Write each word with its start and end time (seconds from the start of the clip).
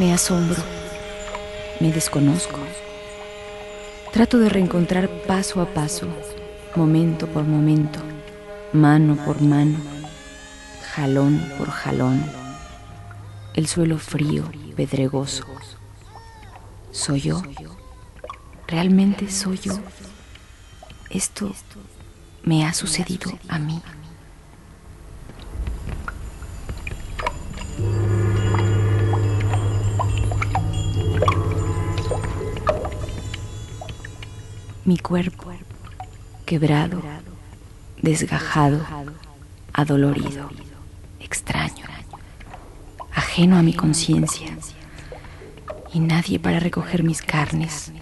Me 0.00 0.14
asombro, 0.14 0.62
me 1.78 1.92
desconozco. 1.92 2.58
Trato 4.14 4.38
de 4.38 4.48
reencontrar 4.48 5.10
paso 5.26 5.60
a 5.60 5.66
paso, 5.66 6.06
momento 6.74 7.26
por 7.26 7.44
momento, 7.44 8.00
mano 8.72 9.22
por 9.26 9.42
mano, 9.42 9.76
jalón 10.94 11.46
por 11.58 11.68
jalón, 11.68 12.24
el 13.52 13.66
suelo 13.66 13.98
frío, 13.98 14.50
pedregoso. 14.74 15.44
¿Soy 16.92 17.20
yo? 17.20 17.42
¿Realmente 18.68 19.30
soy 19.30 19.58
yo? 19.58 19.78
Esto 21.10 21.52
me 22.42 22.64
ha 22.64 22.72
sucedido 22.72 23.38
a 23.50 23.58
mí. 23.58 23.82
Mi 34.84 34.98
cuerpo, 34.98 35.52
quebrado, 36.46 37.02
desgajado, 38.00 38.80
adolorido, 39.74 40.50
extraño, 41.20 41.84
ajeno 43.14 43.58
a 43.58 43.62
mi 43.62 43.74
conciencia, 43.74 44.56
y 45.92 46.00
nadie 46.00 46.38
para 46.38 46.60
recoger 46.60 47.02
mis 47.02 47.20
carnes, 47.20 47.92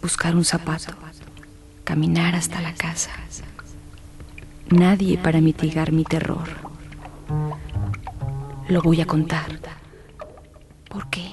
buscar 0.00 0.36
un 0.36 0.44
zapato, 0.44 0.94
caminar 1.84 2.36
hasta 2.36 2.60
la 2.60 2.74
casa, 2.74 3.10
nadie 4.70 5.18
para 5.18 5.40
mitigar 5.40 5.90
mi 5.90 6.04
terror. 6.04 6.48
Lo 8.68 8.82
voy 8.82 9.00
a 9.00 9.06
contar. 9.06 9.58
¿Por 10.88 11.10
qué? 11.10 11.32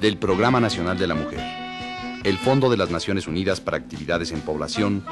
del 0.00 0.16
Programa 0.16 0.60
Nacional 0.60 0.98
de 0.98 1.06
la 1.06 1.14
Mujer, 1.14 1.40
el 2.24 2.38
Fondo 2.38 2.70
de 2.70 2.78
las 2.78 2.90
Naciones 2.90 3.26
Unidas 3.26 3.60
para 3.60 3.76
Actividades 3.76 4.32
en 4.32 4.40
Población 4.40 5.04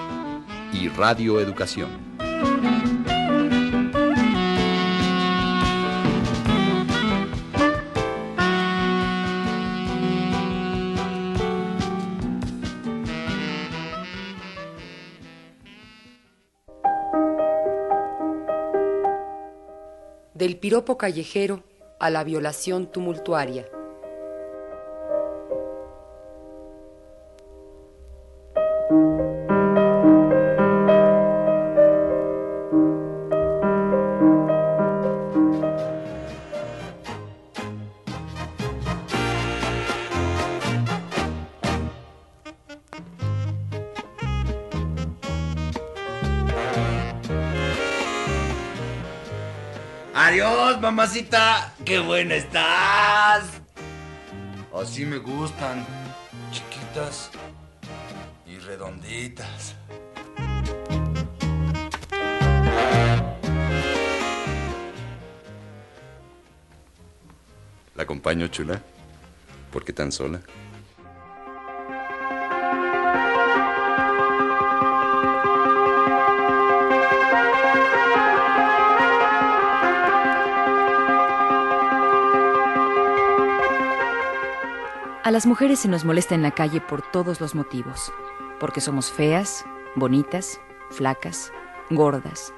y 0.72 0.88
Radio 0.88 1.40
Educación. 1.40 1.90
Del 20.32 20.56
piropo 20.56 20.96
callejero 20.96 21.62
a 22.00 22.08
la 22.08 22.24
violación 22.24 22.90
tumultuaria. 22.90 23.66
Adiós, 50.28 50.78
mamacita. 50.78 51.72
Qué 51.86 52.00
buena 52.00 52.34
estás. 52.34 53.44
Así 54.78 55.06
me 55.06 55.16
gustan. 55.16 55.86
Chiquitas 56.52 57.30
y 58.44 58.58
redonditas. 58.58 59.74
¿La 67.94 68.02
acompaño, 68.02 68.48
chula? 68.48 68.82
¿Por 69.72 69.82
qué 69.82 69.94
tan 69.94 70.12
sola? 70.12 70.42
A 85.28 85.30
las 85.30 85.44
mujeres 85.44 85.80
se 85.80 85.88
nos 85.88 86.06
molesta 86.06 86.34
en 86.34 86.40
la 86.40 86.52
calle 86.52 86.80
por 86.80 87.02
todos 87.02 87.38
los 87.38 87.54
motivos. 87.54 88.10
Porque 88.58 88.80
somos 88.80 89.12
feas, 89.12 89.62
bonitas, 89.94 90.58
flacas, 90.88 91.52
gordas. 91.90 92.54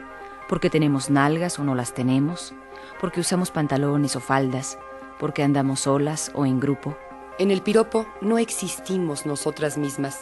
Porque 0.48 0.70
tenemos 0.70 1.10
nalgas 1.10 1.58
o 1.58 1.64
no 1.64 1.74
las 1.74 1.94
tenemos. 1.94 2.54
Porque 3.00 3.18
usamos 3.18 3.50
pantalones 3.50 4.14
o 4.14 4.20
faldas. 4.20 4.78
Porque 5.18 5.42
andamos 5.42 5.80
solas 5.80 6.30
o 6.32 6.46
en 6.46 6.60
grupo. 6.60 6.96
En 7.40 7.50
el 7.50 7.60
piropo 7.60 8.06
no 8.20 8.38
existimos 8.38 9.26
nosotras 9.26 9.76
mismas. 9.76 10.20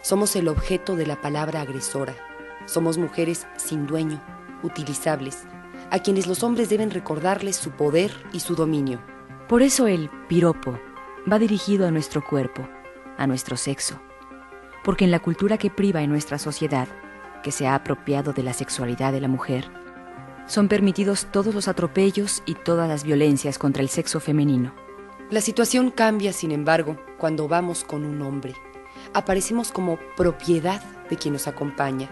Somos 0.00 0.34
el 0.34 0.48
objeto 0.48 0.96
de 0.96 1.04
la 1.04 1.20
palabra 1.20 1.60
agresora. 1.60 2.14
Somos 2.64 2.96
mujeres 2.96 3.46
sin 3.58 3.86
dueño, 3.86 4.18
utilizables, 4.62 5.44
a 5.90 5.98
quienes 5.98 6.26
los 6.26 6.42
hombres 6.42 6.70
deben 6.70 6.90
recordarles 6.90 7.56
su 7.56 7.70
poder 7.72 8.14
y 8.32 8.40
su 8.40 8.54
dominio. 8.54 8.98
Por 9.46 9.60
eso 9.60 9.86
el 9.86 10.08
piropo 10.26 10.78
va 11.30 11.38
dirigido 11.38 11.86
a 11.86 11.90
nuestro 11.90 12.24
cuerpo, 12.24 12.68
a 13.18 13.26
nuestro 13.26 13.56
sexo, 13.56 14.00
porque 14.84 15.04
en 15.04 15.10
la 15.10 15.20
cultura 15.20 15.58
que 15.58 15.70
priva 15.70 16.02
en 16.02 16.10
nuestra 16.10 16.38
sociedad, 16.38 16.88
que 17.42 17.52
se 17.52 17.66
ha 17.66 17.74
apropiado 17.74 18.32
de 18.32 18.42
la 18.42 18.52
sexualidad 18.52 19.12
de 19.12 19.20
la 19.20 19.28
mujer, 19.28 19.70
son 20.46 20.68
permitidos 20.68 21.26
todos 21.30 21.54
los 21.54 21.68
atropellos 21.68 22.42
y 22.46 22.54
todas 22.54 22.88
las 22.88 23.04
violencias 23.04 23.58
contra 23.58 23.82
el 23.82 23.88
sexo 23.88 24.20
femenino. 24.20 24.74
La 25.30 25.40
situación 25.40 25.90
cambia, 25.90 26.32
sin 26.32 26.50
embargo, 26.50 26.98
cuando 27.18 27.48
vamos 27.48 27.84
con 27.84 28.04
un 28.04 28.20
hombre. 28.22 28.54
Aparecemos 29.14 29.72
como 29.72 29.98
propiedad 30.16 30.82
de 31.08 31.16
quien 31.16 31.32
nos 31.32 31.46
acompaña, 31.46 32.10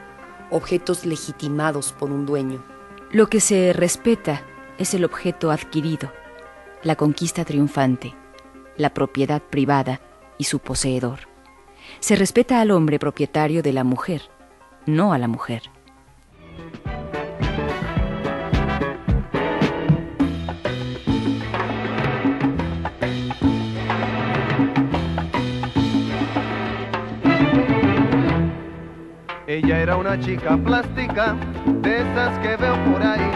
objetos 0.51 1.05
legitimados 1.05 1.93
por 1.93 2.11
un 2.11 2.25
dueño. 2.25 2.65
Lo 3.11 3.29
que 3.29 3.41
se 3.41 3.73
respeta 3.73 4.43
es 4.79 4.95
el 4.95 5.05
objeto 5.05 5.51
adquirido, 5.51 6.13
la 6.83 6.97
conquista 6.97 7.45
triunfante, 7.45 8.15
la 8.81 8.95
propiedad 8.95 9.43
privada 9.43 10.01
y 10.39 10.45
su 10.45 10.59
poseedor. 10.59 11.29
Se 12.01 12.17
respeta 12.17 12.61
al 12.61 12.71
hombre 12.71 12.99
propietario 12.99 13.63
de 13.63 13.73
la 13.73 13.85
mujer, 13.85 14.23
no 14.87 15.13
a 15.13 15.19
la 15.19 15.29
mujer. 15.29 15.63
Ella 29.47 29.81
era 29.81 29.97
una 29.97 30.19
chica 30.21 30.57
plástica, 30.57 31.37
de 31.67 31.99
esas 31.99 32.39
que 32.39 32.57
veo 32.57 32.77
por 32.85 33.03
ahí, 33.03 33.31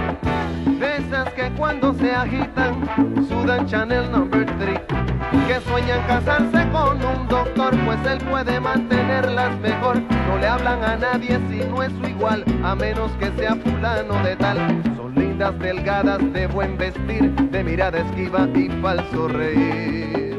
de 0.78 0.96
esas 0.98 1.28
que 1.34 1.50
cuando 1.56 1.92
se 1.94 2.12
agitan 2.12 3.26
sudan 3.28 3.66
Chanel 3.66 4.10
Number 4.12 4.46
3, 4.58 5.03
que 5.46 5.60
sueñan 5.60 6.06
casarse 6.06 6.70
con 6.70 7.04
un 7.04 7.28
doctor, 7.28 7.74
pues 7.84 7.98
él 8.06 8.18
puede 8.28 8.58
mantenerlas 8.60 9.58
mejor. 9.60 10.00
No 10.00 10.38
le 10.38 10.46
hablan 10.46 10.82
a 10.82 10.96
nadie 10.96 11.38
si 11.50 11.58
no 11.68 11.82
es 11.82 11.92
su 11.92 12.08
igual, 12.08 12.44
a 12.62 12.74
menos 12.74 13.10
que 13.18 13.30
sea 13.36 13.54
fulano 13.56 14.22
de 14.24 14.36
tal. 14.36 14.82
Son 14.96 15.14
lindas, 15.14 15.58
delgadas, 15.58 16.20
de 16.32 16.46
buen 16.46 16.78
vestir, 16.78 17.30
de 17.34 17.64
mirada 17.64 17.98
esquiva 18.00 18.48
y 18.54 18.68
falso 18.80 19.28
reír. 19.28 20.34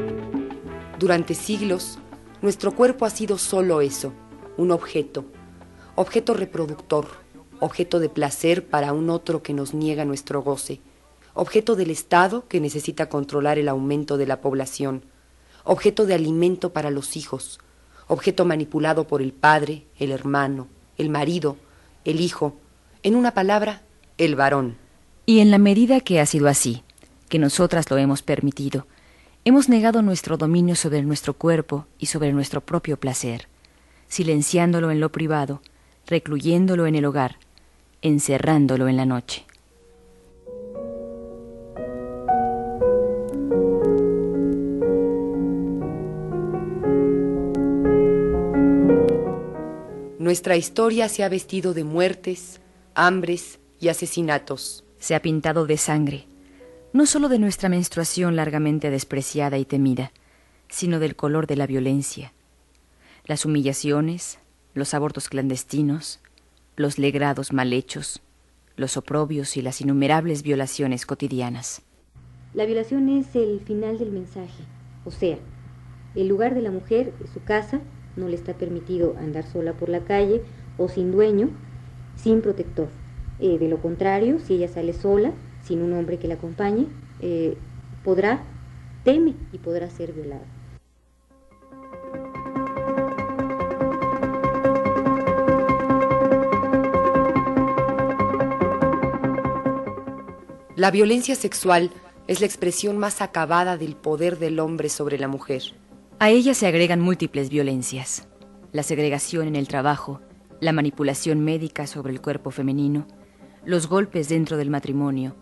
Durante 0.98 1.34
siglos, 1.34 1.98
nuestro 2.42 2.74
cuerpo 2.74 3.04
ha 3.04 3.10
sido 3.10 3.38
solo 3.38 3.80
eso, 3.80 4.12
un 4.56 4.72
objeto, 4.72 5.24
objeto 5.94 6.34
reproductor, 6.34 7.06
objeto 7.60 8.00
de 8.00 8.08
placer 8.08 8.66
para 8.66 8.92
un 8.92 9.10
otro 9.10 9.42
que 9.42 9.52
nos 9.52 9.72
niega 9.72 10.04
nuestro 10.04 10.42
goce, 10.42 10.80
objeto 11.36 11.76
del 11.76 11.90
Estado 11.90 12.48
que 12.48 12.60
necesita 12.60 13.10
controlar 13.10 13.58
el 13.58 13.68
aumento 13.68 14.16
de 14.16 14.26
la 14.26 14.40
población, 14.40 15.04
objeto 15.64 16.06
de 16.06 16.14
alimento 16.14 16.72
para 16.72 16.90
los 16.90 17.14
hijos, 17.14 17.60
objeto 18.08 18.46
manipulado 18.46 19.06
por 19.06 19.20
el 19.20 19.32
padre, 19.32 19.84
el 19.98 20.12
hermano, 20.12 20.66
el 20.96 21.10
marido, 21.10 21.58
el 22.06 22.20
hijo, 22.20 22.56
en 23.02 23.14
una 23.14 23.34
palabra, 23.34 23.82
el 24.16 24.34
varón. 24.34 24.78
Y 25.26 25.40
en 25.40 25.50
la 25.50 25.58
medida 25.58 26.00
que 26.00 26.20
ha 26.20 26.26
sido 26.26 26.48
así, 26.48 26.82
que 27.28 27.38
nosotras 27.38 27.90
lo 27.90 27.98
hemos 27.98 28.22
permitido, 28.22 28.86
hemos 29.44 29.68
negado 29.68 30.00
nuestro 30.00 30.38
dominio 30.38 30.74
sobre 30.74 31.02
nuestro 31.02 31.34
cuerpo 31.34 31.86
y 31.98 32.06
sobre 32.06 32.32
nuestro 32.32 32.62
propio 32.62 32.98
placer, 32.98 33.46
silenciándolo 34.08 34.90
en 34.90 35.00
lo 35.00 35.12
privado, 35.12 35.60
recluyéndolo 36.06 36.86
en 36.86 36.94
el 36.94 37.04
hogar, 37.04 37.36
encerrándolo 38.00 38.88
en 38.88 38.96
la 38.96 39.04
noche. 39.04 39.44
Nuestra 50.26 50.56
historia 50.56 51.08
se 51.08 51.22
ha 51.22 51.28
vestido 51.28 51.72
de 51.72 51.84
muertes, 51.84 52.60
hambres 52.96 53.60
y 53.78 53.90
asesinatos. 53.90 54.82
Se 54.98 55.14
ha 55.14 55.22
pintado 55.22 55.66
de 55.66 55.76
sangre, 55.76 56.26
no 56.92 57.06
solo 57.06 57.28
de 57.28 57.38
nuestra 57.38 57.68
menstruación 57.68 58.34
largamente 58.34 58.90
despreciada 58.90 59.56
y 59.56 59.64
temida, 59.64 60.10
sino 60.68 60.98
del 60.98 61.14
color 61.14 61.46
de 61.46 61.54
la 61.54 61.68
violencia, 61.68 62.32
las 63.24 63.44
humillaciones, 63.44 64.40
los 64.74 64.94
abortos 64.94 65.28
clandestinos, 65.28 66.18
los 66.74 66.98
legrados 66.98 67.52
mal 67.52 67.72
hechos, 67.72 68.20
los 68.74 68.96
oprobios 68.96 69.56
y 69.56 69.62
las 69.62 69.80
innumerables 69.80 70.42
violaciones 70.42 71.06
cotidianas. 71.06 71.82
La 72.52 72.66
violación 72.66 73.08
es 73.10 73.36
el 73.36 73.60
final 73.60 73.96
del 73.96 74.10
mensaje, 74.10 74.64
o 75.04 75.12
sea, 75.12 75.38
el 76.16 76.26
lugar 76.26 76.56
de 76.56 76.62
la 76.62 76.72
mujer 76.72 77.14
es 77.22 77.30
su 77.30 77.44
casa, 77.44 77.80
no 78.16 78.28
le 78.28 78.34
está 78.34 78.54
permitido 78.54 79.14
andar 79.18 79.44
sola 79.44 79.74
por 79.74 79.88
la 79.88 80.00
calle 80.00 80.42
o 80.78 80.88
sin 80.88 81.12
dueño, 81.12 81.50
sin 82.16 82.40
protector. 82.40 82.88
Eh, 83.38 83.58
de 83.58 83.68
lo 83.68 83.78
contrario, 83.80 84.38
si 84.38 84.54
ella 84.54 84.68
sale 84.68 84.92
sola, 84.92 85.32
sin 85.62 85.82
un 85.82 85.92
hombre 85.92 86.18
que 86.18 86.28
la 86.28 86.34
acompañe, 86.34 86.86
eh, 87.20 87.56
podrá, 88.04 88.42
teme 89.04 89.34
y 89.52 89.58
podrá 89.58 89.90
ser 89.90 90.12
violada. 90.12 90.44
La 100.76 100.90
violencia 100.90 101.34
sexual 101.34 101.90
es 102.26 102.40
la 102.40 102.46
expresión 102.46 102.98
más 102.98 103.22
acabada 103.22 103.78
del 103.78 103.96
poder 103.96 104.38
del 104.38 104.60
hombre 104.60 104.90
sobre 104.90 105.18
la 105.18 105.26
mujer. 105.26 105.62
A 106.18 106.30
ella 106.30 106.54
se 106.54 106.66
agregan 106.66 107.02
múltiples 107.02 107.50
violencias. 107.50 108.26
La 108.72 108.82
segregación 108.82 109.48
en 109.48 109.54
el 109.54 109.68
trabajo, 109.68 110.22
la 110.62 110.72
manipulación 110.72 111.40
médica 111.44 111.86
sobre 111.86 112.10
el 112.10 112.22
cuerpo 112.22 112.50
femenino, 112.50 113.06
los 113.66 113.86
golpes 113.86 114.30
dentro 114.30 114.56
del 114.56 114.70
matrimonio, 114.70 115.36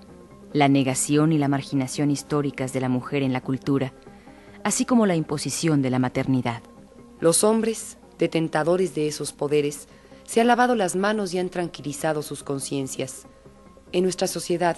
la 0.53 0.69
negación 0.69 1.31
y 1.31 1.38
la 1.38 1.47
marginación 1.47 2.11
históricas 2.11 2.73
de 2.73 2.81
la 2.81 2.88
mujer 2.88 3.23
en 3.23 3.32
la 3.32 3.41
cultura, 3.41 3.93
así 4.65 4.85
como 4.85 5.06
la 5.06 5.15
imposición 5.15 5.81
de 5.81 5.91
la 5.91 6.00
maternidad. 6.00 6.61
Los 7.20 7.44
hombres, 7.44 7.99
detentadores 8.19 8.97
de 8.97 9.06
esos 9.06 9.32
poderes, 9.32 9.87
se 10.25 10.41
han 10.41 10.49
lavado 10.49 10.75
las 10.75 10.97
manos 10.97 11.32
y 11.35 11.38
han 11.38 11.50
tranquilizado 11.50 12.20
sus 12.20 12.43
conciencias. 12.43 13.29
En 13.93 14.03
nuestra 14.03 14.27
sociedad, 14.27 14.77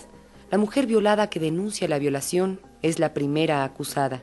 la 0.51 0.59
mujer 0.59 0.87
violada 0.87 1.31
que 1.31 1.41
denuncia 1.41 1.89
la 1.89 1.99
violación 1.99 2.61
es 2.83 2.99
la 2.99 3.15
primera 3.15 3.65
acusada. 3.65 4.23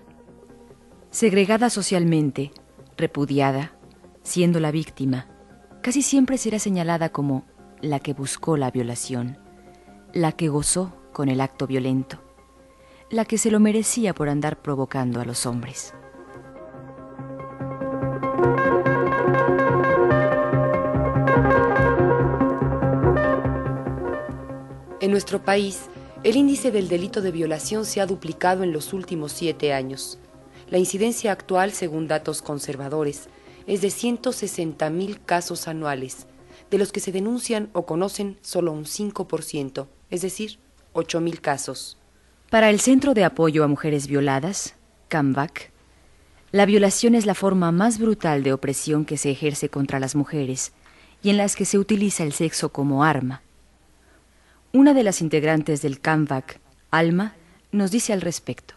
Segregada 1.13 1.69
socialmente, 1.69 2.51
repudiada, 2.97 3.73
siendo 4.23 4.59
la 4.59 4.71
víctima, 4.71 5.27
casi 5.83 6.01
siempre 6.01 6.39
será 6.39 6.57
señalada 6.57 7.09
como 7.09 7.45
la 7.81 7.99
que 7.99 8.13
buscó 8.13 8.57
la 8.57 8.71
violación, 8.71 9.37
la 10.11 10.31
que 10.31 10.49
gozó 10.49 10.91
con 11.13 11.29
el 11.29 11.39
acto 11.39 11.67
violento, 11.67 12.19
la 13.11 13.25
que 13.25 13.37
se 13.37 13.51
lo 13.51 13.59
merecía 13.59 14.15
por 14.15 14.27
andar 14.27 14.63
provocando 14.63 15.21
a 15.21 15.25
los 15.25 15.45
hombres. 15.45 15.93
En 24.99 25.11
nuestro 25.11 25.43
país, 25.43 25.91
el 26.23 26.35
índice 26.37 26.71
del 26.71 26.87
delito 26.87 27.21
de 27.21 27.31
violación 27.31 27.85
se 27.85 28.01
ha 28.01 28.07
duplicado 28.07 28.63
en 28.63 28.73
los 28.73 28.93
últimos 28.93 29.31
siete 29.31 29.73
años. 29.73 30.17
La 30.73 30.79
incidencia 30.79 31.31
actual, 31.31 31.71
según 31.71 32.07
datos 32.07 32.41
conservadores, 32.41 33.29
es 33.67 33.81
de 33.81 33.91
160 33.91 34.89
mil 34.89 35.21
casos 35.21 35.67
anuales, 35.67 36.25
de 36.71 36.79
los 36.79 36.91
que 36.91 36.99
se 36.99 37.11
denuncian 37.11 37.69
o 37.73 37.85
conocen 37.85 38.39
solo 38.41 38.71
un 38.71 38.85
5%, 38.85 39.85
es 40.09 40.23
decir, 40.23 40.57
8 40.93 41.21
mil 41.21 41.41
casos. 41.41 41.99
Para 42.49 42.71
el 42.71 42.79
Centro 42.79 43.13
de 43.13 43.23
Apoyo 43.23 43.63
a 43.63 43.67
Mujeres 43.67 44.07
Violadas, 44.07 44.73
CAMVAC, 45.09 45.69
la 46.51 46.65
violación 46.65 47.13
es 47.13 47.27
la 47.27 47.35
forma 47.35 47.71
más 47.71 47.99
brutal 47.99 48.41
de 48.41 48.53
opresión 48.53 49.05
que 49.05 49.17
se 49.17 49.29
ejerce 49.29 49.69
contra 49.69 49.99
las 49.99 50.15
mujeres 50.15 50.71
y 51.21 51.29
en 51.29 51.37
las 51.37 51.55
que 51.55 51.65
se 51.65 51.77
utiliza 51.77 52.23
el 52.23 52.33
sexo 52.33 52.69
como 52.69 53.03
arma. 53.03 53.43
Una 54.71 54.95
de 54.95 55.03
las 55.03 55.21
integrantes 55.21 55.83
del 55.83 55.99
CAMVAC, 55.99 56.59
Alma, 56.89 57.35
nos 57.71 57.91
dice 57.91 58.11
al 58.11 58.21
respecto. 58.21 58.73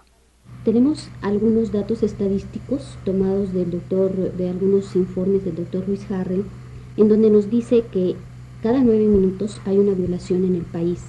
Tenemos 0.66 1.10
algunos 1.22 1.70
datos 1.70 2.02
estadísticos 2.02 2.98
tomados 3.04 3.52
del 3.52 3.70
doctor, 3.70 4.32
de 4.32 4.50
algunos 4.50 4.96
informes 4.96 5.44
del 5.44 5.54
doctor 5.54 5.84
Luis 5.86 6.10
Harrell, 6.10 6.42
en 6.96 7.08
donde 7.08 7.30
nos 7.30 7.48
dice 7.48 7.84
que 7.92 8.16
cada 8.64 8.82
nueve 8.82 9.06
minutos 9.06 9.60
hay 9.64 9.78
una 9.78 9.92
violación 9.92 10.44
en 10.44 10.56
el 10.56 10.62
país. 10.62 11.04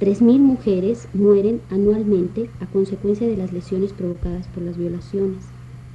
3.000 0.00 0.38
mujeres 0.38 1.06
mueren 1.12 1.60
anualmente 1.70 2.48
a 2.60 2.66
consecuencia 2.66 3.26
de 3.26 3.36
las 3.36 3.52
lesiones 3.52 3.92
provocadas 3.92 4.46
por 4.46 4.62
las 4.62 4.78
violaciones. 4.78 5.44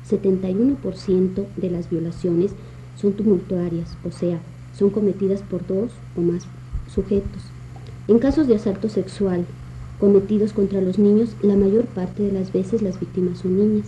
71% 0.07 1.45
de 1.57 1.69
las 1.71 1.89
violaciones 1.89 2.51
son 2.95 3.13
tumultuarias, 3.13 3.97
o 4.03 4.11
sea, 4.11 4.39
son 4.77 4.91
cometidas 4.91 5.41
por 5.41 5.65
dos 5.65 5.91
o 6.15 6.21
más 6.21 6.43
sujetos. 6.93 7.41
En 8.07 8.19
casos 8.19 8.47
de 8.47 8.53
asalto 8.53 8.87
sexual 8.87 9.45
cometidos 10.03 10.51
contra 10.51 10.81
los 10.81 10.99
niños, 10.99 11.33
la 11.41 11.55
mayor 11.55 11.85
parte 11.85 12.23
de 12.23 12.33
las 12.33 12.51
veces 12.51 12.81
las 12.81 12.99
víctimas 12.99 13.37
son 13.37 13.57
niñas. 13.57 13.87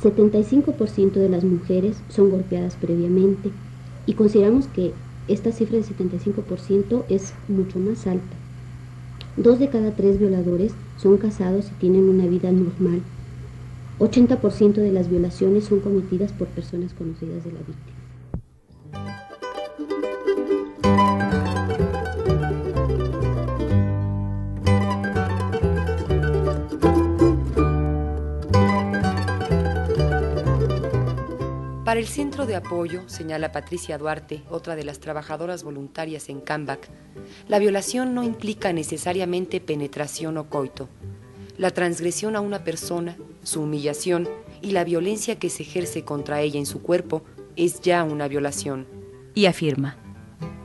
75% 0.00 1.14
de 1.14 1.28
las 1.28 1.42
mujeres 1.42 1.96
son 2.08 2.30
golpeadas 2.30 2.76
previamente 2.76 3.50
y 4.06 4.12
consideramos 4.12 4.68
que 4.68 4.92
esta 5.26 5.50
cifra 5.50 5.78
de 5.78 5.82
75% 5.82 7.06
es 7.08 7.34
mucho 7.48 7.80
más 7.80 8.06
alta. 8.06 8.36
Dos 9.36 9.58
de 9.58 9.68
cada 9.68 9.96
tres 9.96 10.20
violadores 10.20 10.74
son 10.96 11.16
casados 11.16 11.72
y 11.72 11.80
tienen 11.80 12.08
una 12.08 12.26
vida 12.26 12.52
normal. 12.52 13.00
80% 13.98 14.74
de 14.74 14.92
las 14.92 15.10
violaciones 15.10 15.64
son 15.64 15.80
cometidas 15.80 16.30
por 16.30 16.46
personas 16.46 16.94
conocidas 16.94 17.42
de 17.42 17.50
la 17.50 17.58
víctima. 17.58 17.95
Para 31.86 32.00
el 32.00 32.08
centro 32.08 32.46
de 32.46 32.56
apoyo, 32.56 33.08
señala 33.08 33.52
Patricia 33.52 33.96
Duarte, 33.96 34.42
otra 34.50 34.74
de 34.74 34.82
las 34.82 34.98
trabajadoras 34.98 35.62
voluntarias 35.62 36.28
en 36.28 36.40
CAMBAC, 36.40 36.88
la 37.46 37.60
violación 37.60 38.12
no 38.12 38.24
implica 38.24 38.72
necesariamente 38.72 39.60
penetración 39.60 40.36
o 40.36 40.50
coito. 40.50 40.88
La 41.56 41.70
transgresión 41.70 42.34
a 42.34 42.40
una 42.40 42.64
persona, 42.64 43.16
su 43.44 43.62
humillación 43.62 44.28
y 44.62 44.72
la 44.72 44.82
violencia 44.82 45.38
que 45.38 45.48
se 45.48 45.62
ejerce 45.62 46.02
contra 46.02 46.40
ella 46.40 46.58
en 46.58 46.66
su 46.66 46.82
cuerpo 46.82 47.22
es 47.54 47.80
ya 47.82 48.02
una 48.02 48.26
violación. 48.26 48.88
Y 49.36 49.46
afirma, 49.46 49.96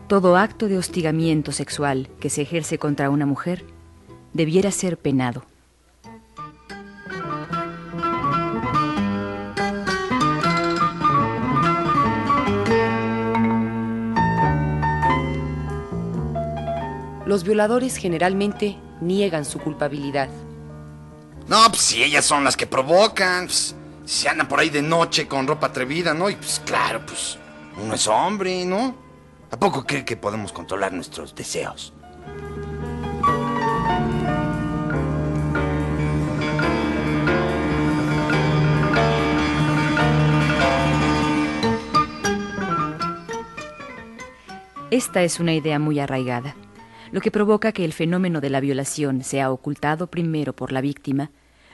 todo 0.08 0.38
acto 0.38 0.68
de 0.68 0.80
hostigamiento 0.80 1.52
sexual 1.52 2.10
que 2.20 2.32
se 2.32 2.42
ejerce 2.42 2.80
contra 2.80 3.12
una 3.12 3.28
mujer 3.28 3.64
debiera 4.34 4.72
ser 4.72 4.98
penado. 4.98 5.46
Los 17.32 17.46
violadores 17.46 17.96
generalmente 17.96 18.78
niegan 19.00 19.46
su 19.46 19.58
culpabilidad. 19.58 20.28
No, 21.48 21.64
pues 21.70 21.82
si 21.82 22.04
ellas 22.04 22.26
son 22.26 22.44
las 22.44 22.58
que 22.58 22.68
provocan, 22.68 23.46
pues, 23.46 23.74
si 24.04 24.28
andan 24.28 24.50
por 24.50 24.60
ahí 24.60 24.70
de 24.70 24.82
noche 24.82 25.30
con 25.30 25.48
ropa 25.48 25.68
atrevida, 25.68 26.14
¿no? 26.14 26.30
Y 26.30 26.36
pues 26.36 26.62
claro, 26.66 27.06
pues 27.06 27.38
uno 27.82 27.94
es 27.94 28.06
hombre, 28.08 28.66
¿no? 28.66 28.98
¿A 29.50 29.58
poco 29.58 29.86
cree 29.86 30.04
que 30.04 30.18
podemos 30.18 30.52
controlar 30.52 30.92
nuestros 30.92 31.34
deseos? 31.34 31.94
Esta 44.92 45.24
es 45.24 45.40
una 45.40 45.54
idea 45.54 45.80
muy 45.80 46.02
arraigada, 46.02 46.56
lo 47.12 47.22
que 47.22 47.32
provoca 47.32 47.72
que 47.72 47.86
el 47.86 47.94
fenómeno 47.94 48.42
de 48.42 48.50
la 48.50 48.60
violación 48.60 49.24
sea 49.24 49.52
ocultado 49.52 50.08
primero 50.08 50.54
por 50.54 50.72
la 50.72 50.82
víctima, 50.82 51.32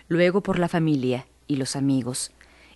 luego 0.07 0.41
por 0.41 0.59
la 0.59 0.67
familia 0.67 1.27
y 1.47 1.57
los 1.57 1.75
amigos, 1.75 2.31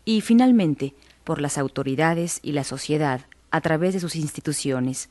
y 0.06 0.22
finalmente 0.22 0.94
por 1.24 1.42
las 1.42 1.58
autoridades 1.58 2.40
y 2.44 2.52
la 2.52 2.64
sociedad 2.64 3.22
a 3.52 3.62
través 3.62 3.94
de 3.94 4.00
sus 4.00 4.16
instituciones, 4.16 5.10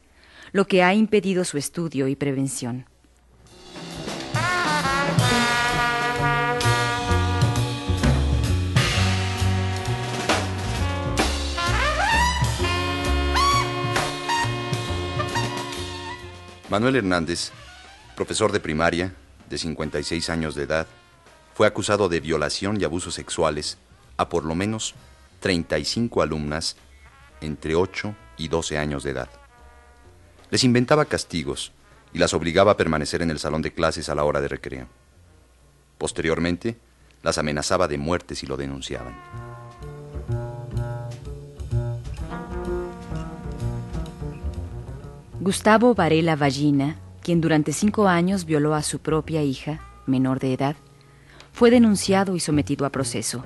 lo 0.53 0.67
que 0.67 0.83
ha 0.83 0.95
impedido 0.95 1.45
su 1.45 1.59
estudio 1.59 2.09
y 2.09 2.17
prevención. 2.17 2.87
Manuel 16.71 16.95
Hernández, 16.95 17.51
profesor 18.15 18.53
de 18.53 18.61
primaria, 18.61 19.13
de 19.49 19.59
56 19.59 20.31
años 20.31 20.55
de 20.55 20.63
edad, 20.63 20.87
fue 21.53 21.67
acusado 21.67 22.09
de 22.09 22.21
violación 22.21 22.81
y 22.81 22.85
abusos 22.85 23.15
sexuales 23.15 23.77
a 24.17 24.29
por 24.29 24.45
lo 24.45 24.55
menos 24.55 24.95
35 25.41 26.23
alumnas 26.23 26.77
entre 27.41 27.75
8 27.75 28.15
y 28.37 28.47
12 28.47 28.79
años 28.79 29.03
de 29.03 29.11
edad. 29.11 29.29
Les 30.51 30.63
inventaba 30.63 31.07
castigos 31.07 31.73
y 32.13 32.19
las 32.19 32.35
obligaba 32.35 32.71
a 32.71 32.77
permanecer 32.77 33.21
en 33.23 33.33
el 33.33 33.41
salón 33.41 33.63
de 33.63 33.73
clases 33.73 34.09
a 34.09 34.15
la 34.15 34.23
hora 34.23 34.41
de 34.41 34.47
recreo. 34.47 34.87
Posteriormente, 35.99 36.79
las 37.25 37.37
amenazaba 37.39 37.89
de 37.89 37.99
muerte 37.99 38.37
si 38.37 38.47
lo 38.47 38.57
denunciaban. 38.57 39.50
Gustavo 45.43 45.95
Varela 45.95 46.37
Vallina, 46.37 46.97
quien 47.23 47.41
durante 47.41 47.73
cinco 47.73 48.09
años 48.09 48.45
violó 48.45 48.75
a 48.75 48.83
su 48.83 48.99
propia 48.99 49.43
hija, 49.43 49.81
menor 50.05 50.39
de 50.39 50.53
edad, 50.53 50.77
fue 51.51 51.71
denunciado 51.71 52.37
y 52.37 52.41
sometido 52.41 52.85
a 52.85 52.91
proceso. 52.91 53.43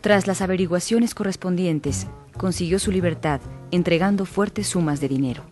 Tras 0.00 0.28
las 0.28 0.40
averiguaciones 0.40 1.12
correspondientes, 1.16 2.06
consiguió 2.36 2.78
su 2.78 2.92
libertad 2.92 3.40
entregando 3.72 4.24
fuertes 4.24 4.68
sumas 4.68 5.00
de 5.00 5.08
dinero. 5.08 5.42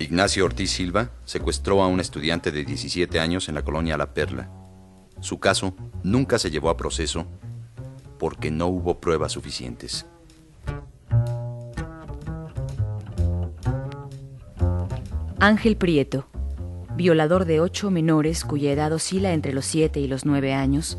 Ignacio 0.00 0.44
Ortiz 0.44 0.72
Silva 0.72 1.10
secuestró 1.24 1.84
a 1.84 1.86
un 1.86 2.00
estudiante 2.00 2.50
de 2.50 2.64
17 2.64 3.20
años 3.20 3.48
en 3.48 3.54
la 3.54 3.62
colonia 3.62 3.96
La 3.96 4.12
Perla. 4.12 4.50
Su 5.20 5.38
caso 5.38 5.76
nunca 6.02 6.40
se 6.40 6.50
llevó 6.50 6.68
a 6.68 6.76
proceso 6.76 7.28
porque 8.18 8.50
no 8.50 8.66
hubo 8.66 9.00
pruebas 9.00 9.30
suficientes. 9.30 10.06
Ángel 15.46 15.76
Prieto, 15.76 16.26
violador 16.96 17.44
de 17.44 17.60
ocho 17.60 17.90
menores 17.90 18.46
cuya 18.46 18.72
edad 18.72 18.90
oscila 18.94 19.34
entre 19.34 19.52
los 19.52 19.66
siete 19.66 20.00
y 20.00 20.08
los 20.08 20.24
nueve 20.24 20.54
años, 20.54 20.96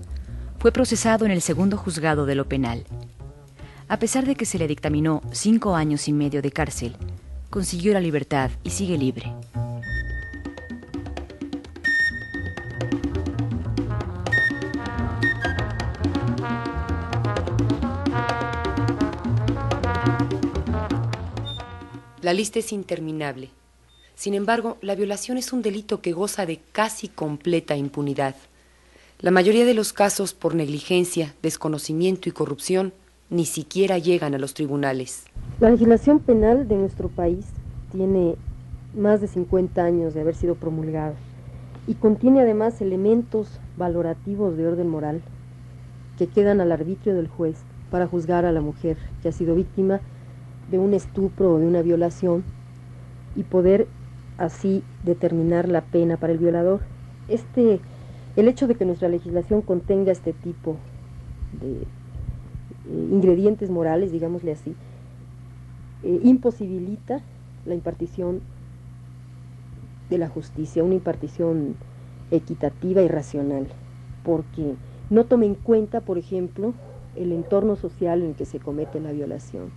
fue 0.59 0.71
procesado 0.71 1.25
en 1.25 1.31
el 1.31 1.41
segundo 1.41 1.77
juzgado 1.77 2.27
de 2.27 2.35
lo 2.35 2.47
penal. 2.47 2.85
A 3.87 3.97
pesar 3.97 4.27
de 4.27 4.35
que 4.35 4.45
se 4.45 4.59
le 4.59 4.67
dictaminó 4.67 5.23
cinco 5.31 5.75
años 5.75 6.07
y 6.07 6.13
medio 6.13 6.43
de 6.43 6.51
cárcel, 6.51 6.95
consiguió 7.49 7.93
la 7.93 7.99
libertad 7.99 8.51
y 8.63 8.69
sigue 8.69 8.99
libre. 8.99 9.33
La 22.21 22.31
lista 22.31 22.59
es 22.59 22.71
interminable. 22.71 23.49
Sin 24.15 24.33
embargo, 24.33 24.77
la 24.81 24.95
violación 24.95 25.37
es 25.37 25.51
un 25.51 25.61
delito 25.61 26.01
que 26.01 26.13
goza 26.13 26.45
de 26.45 26.59
casi 26.71 27.09
completa 27.09 27.75
impunidad. 27.75 28.35
La 29.19 29.31
mayoría 29.31 29.65
de 29.65 29.73
los 29.73 29.91
casos 29.91 30.33
por 30.33 30.55
negligencia, 30.55 31.35
desconocimiento 31.41 32.29
y 32.29 32.31
corrupción 32.31 32.93
ni 33.29 33.45
siquiera 33.45 33.97
llegan 33.97 34.33
a 34.33 34.37
los 34.37 34.53
tribunales. 34.53 35.25
La 35.59 35.69
legislación 35.69 36.19
penal 36.19 36.67
de 36.67 36.75
nuestro 36.75 37.09
país 37.09 37.45
tiene 37.91 38.35
más 38.95 39.19
de 39.19 39.27
50 39.27 39.83
años 39.83 40.13
de 40.13 40.21
haber 40.21 40.35
sido 40.35 40.55
promulgada 40.55 41.15
y 41.87 41.95
contiene 41.95 42.41
además 42.41 42.81
elementos 42.81 43.59
valorativos 43.77 44.55
de 44.57 44.67
orden 44.67 44.89
moral 44.89 45.21
que 46.17 46.27
quedan 46.27 46.61
al 46.61 46.71
arbitrio 46.71 47.15
del 47.15 47.27
juez 47.27 47.57
para 47.91 48.07
juzgar 48.07 48.45
a 48.45 48.51
la 48.51 48.61
mujer 48.61 48.97
que 49.21 49.29
ha 49.29 49.31
sido 49.33 49.55
víctima 49.55 49.99
de 50.71 50.79
un 50.79 50.93
estupro 50.93 51.53
o 51.53 51.59
de 51.59 51.65
una 51.65 51.81
violación 51.81 52.43
y 53.35 53.43
poder 53.43 53.87
así 54.37 54.83
determinar 55.03 55.69
la 55.69 55.81
pena 55.81 56.17
para 56.17 56.33
el 56.33 56.39
violador. 56.39 56.81
Este, 57.27 57.79
el 58.35 58.47
hecho 58.47 58.67
de 58.67 58.75
que 58.75 58.85
nuestra 58.85 59.09
legislación 59.09 59.61
contenga 59.61 60.11
este 60.11 60.33
tipo 60.33 60.77
de 61.61 61.81
eh, 61.81 63.07
ingredientes 63.11 63.69
morales, 63.69 64.11
digámosle 64.11 64.51
así, 64.51 64.75
eh, 66.03 66.19
imposibilita 66.23 67.21
la 67.65 67.73
impartición 67.73 68.41
de 70.09 70.17
la 70.17 70.27
justicia, 70.27 70.83
una 70.83 70.95
impartición 70.95 71.75
equitativa 72.29 73.01
y 73.01 73.07
racional, 73.07 73.67
porque 74.23 74.75
no 75.09 75.25
toma 75.25 75.45
en 75.45 75.55
cuenta, 75.55 76.01
por 76.01 76.17
ejemplo, 76.17 76.73
el 77.15 77.31
entorno 77.31 77.75
social 77.75 78.21
en 78.21 78.29
el 78.29 78.35
que 78.35 78.45
se 78.45 78.59
comete 78.59 78.99
la 78.99 79.13
violación, 79.13 79.69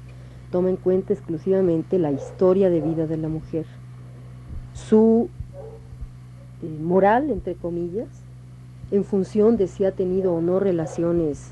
toma 0.51 0.71
en 0.71 0.77
cuenta 0.77 1.13
exclusivamente 1.13 1.99
la 1.99 2.11
historia 2.11 2.69
de 2.69 2.81
vida 2.81 3.07
de 3.07 3.17
la 3.17 3.29
mujer 3.29 3.65
su 4.89 5.29
eh, 6.63 6.79
moral, 6.83 7.31
entre 7.31 7.55
comillas, 7.55 8.09
en 8.91 9.05
función 9.05 9.57
de 9.57 9.67
si 9.67 9.85
ha 9.85 9.93
tenido 9.93 10.35
o 10.35 10.41
no 10.41 10.61
relaciones 10.61 11.51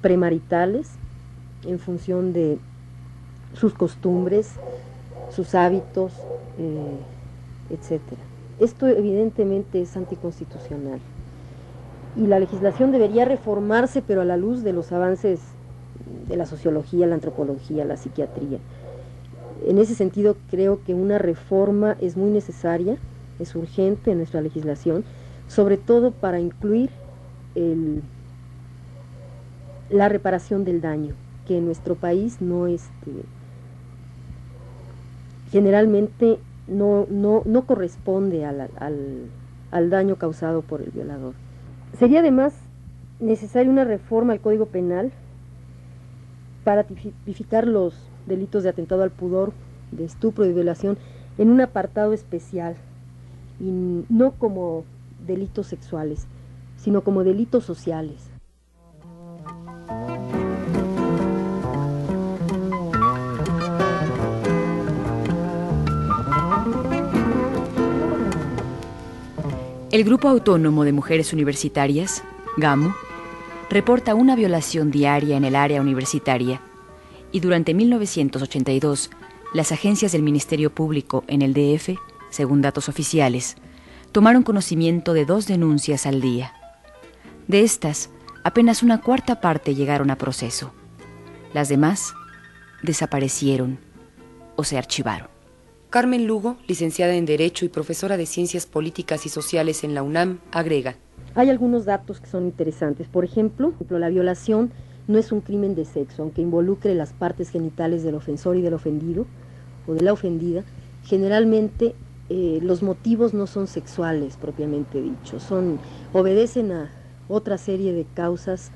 premaritales, 0.00 0.88
en 1.66 1.78
función 1.78 2.32
de 2.32 2.58
sus 3.54 3.74
costumbres, 3.74 4.54
sus 5.30 5.54
hábitos, 5.54 6.12
eh, 6.58 6.96
etc. 7.70 8.00
Esto 8.58 8.88
evidentemente 8.88 9.82
es 9.82 9.96
anticonstitucional 9.96 11.00
y 12.16 12.26
la 12.26 12.40
legislación 12.40 12.90
debería 12.90 13.24
reformarse, 13.24 14.02
pero 14.02 14.22
a 14.22 14.24
la 14.24 14.36
luz 14.36 14.62
de 14.62 14.72
los 14.72 14.90
avances 14.92 15.40
de 16.28 16.36
la 16.36 16.46
sociología, 16.46 17.06
la 17.06 17.14
antropología, 17.14 17.84
la 17.84 17.96
psiquiatría. 17.96 18.58
En 19.66 19.78
ese 19.78 19.94
sentido, 19.94 20.36
creo 20.50 20.82
que 20.84 20.94
una 20.94 21.18
reforma 21.18 21.96
es 22.00 22.16
muy 22.16 22.30
necesaria, 22.30 22.96
es 23.38 23.54
urgente 23.54 24.12
en 24.12 24.18
nuestra 24.18 24.40
legislación, 24.40 25.04
sobre 25.48 25.76
todo 25.76 26.12
para 26.12 26.40
incluir 26.40 26.90
la 29.90 30.08
reparación 30.08 30.64
del 30.64 30.80
daño, 30.80 31.14
que 31.46 31.58
en 31.58 31.66
nuestro 31.66 31.94
país 31.94 32.40
no 32.40 32.66
este, 32.68 33.10
generalmente 35.50 36.38
no, 36.68 37.06
no, 37.10 37.62
corresponde 37.66 38.44
al, 38.44 38.68
al 39.70 39.90
daño 39.90 40.16
causado 40.16 40.62
por 40.62 40.80
el 40.80 40.90
violador. 40.90 41.34
Sería 41.98 42.20
además 42.20 42.54
necesaria 43.18 43.70
una 43.70 43.84
reforma 43.84 44.32
al 44.32 44.40
Código 44.40 44.66
Penal 44.66 45.10
para 46.64 46.84
tipificar 46.84 47.66
los 47.66 48.09
delitos 48.26 48.62
de 48.62 48.70
atentado 48.70 49.02
al 49.02 49.10
pudor, 49.10 49.52
de 49.92 50.04
estupro 50.04 50.44
y 50.46 50.52
violación 50.52 50.98
en 51.38 51.50
un 51.50 51.60
apartado 51.60 52.12
especial, 52.12 52.76
y 53.58 54.04
no 54.08 54.32
como 54.32 54.84
delitos 55.26 55.66
sexuales, 55.66 56.26
sino 56.76 57.02
como 57.02 57.24
delitos 57.24 57.64
sociales. 57.64 58.30
El 69.90 70.04
Grupo 70.04 70.28
Autónomo 70.28 70.84
de 70.84 70.92
Mujeres 70.92 71.32
Universitarias, 71.32 72.22
GAMU, 72.56 72.92
reporta 73.68 74.14
una 74.14 74.36
violación 74.36 74.90
diaria 74.90 75.36
en 75.36 75.44
el 75.44 75.56
área 75.56 75.80
universitaria 75.80 76.60
y 77.32 77.40
durante 77.40 77.74
1982 77.74 79.10
las 79.52 79.72
agencias 79.72 80.12
del 80.12 80.22
Ministerio 80.22 80.72
Público 80.72 81.24
en 81.26 81.42
el 81.42 81.54
DF, 81.54 81.98
según 82.30 82.62
datos 82.62 82.88
oficiales, 82.88 83.56
tomaron 84.12 84.42
conocimiento 84.42 85.12
de 85.12 85.24
dos 85.24 85.46
denuncias 85.46 86.06
al 86.06 86.20
día. 86.20 86.54
De 87.48 87.62
estas, 87.62 88.10
apenas 88.44 88.82
una 88.82 89.00
cuarta 89.00 89.40
parte 89.40 89.74
llegaron 89.74 90.10
a 90.10 90.16
proceso. 90.16 90.72
Las 91.52 91.68
demás 91.68 92.14
desaparecieron 92.82 93.78
o 94.56 94.64
se 94.64 94.78
archivaron. 94.78 95.28
Carmen 95.90 96.26
Lugo, 96.28 96.56
licenciada 96.68 97.14
en 97.16 97.26
Derecho 97.26 97.64
y 97.64 97.68
profesora 97.68 98.16
de 98.16 98.26
Ciencias 98.26 98.66
Políticas 98.66 99.26
y 99.26 99.28
Sociales 99.28 99.82
en 99.82 99.94
la 99.94 100.04
UNAM, 100.04 100.38
agrega. 100.52 100.94
Hay 101.34 101.50
algunos 101.50 101.84
datos 101.84 102.20
que 102.20 102.28
son 102.28 102.44
interesantes. 102.44 103.08
Por 103.08 103.24
ejemplo, 103.24 103.74
la 103.88 104.08
violación 104.08 104.70
no 105.10 105.18
es 105.18 105.32
un 105.32 105.40
crimen 105.40 105.74
de 105.74 105.84
sexo, 105.84 106.22
aunque 106.22 106.40
involucre 106.40 106.94
las 106.94 107.12
partes 107.12 107.50
genitales 107.50 108.02
del 108.02 108.14
ofensor 108.14 108.56
y 108.56 108.62
del 108.62 108.74
ofendido 108.74 109.26
o 109.86 109.94
de 109.94 110.02
la 110.02 110.12
ofendida. 110.12 110.62
Generalmente 111.04 111.94
eh, 112.28 112.60
los 112.62 112.82
motivos 112.82 113.34
no 113.34 113.46
son 113.46 113.66
sexuales 113.66 114.36
propiamente 114.36 115.02
dicho, 115.02 115.40
son 115.40 115.80
obedecen 116.12 116.70
a 116.70 116.90
otra 117.28 117.58
serie 117.58 117.92
de 117.92 118.06
causas 118.14 118.70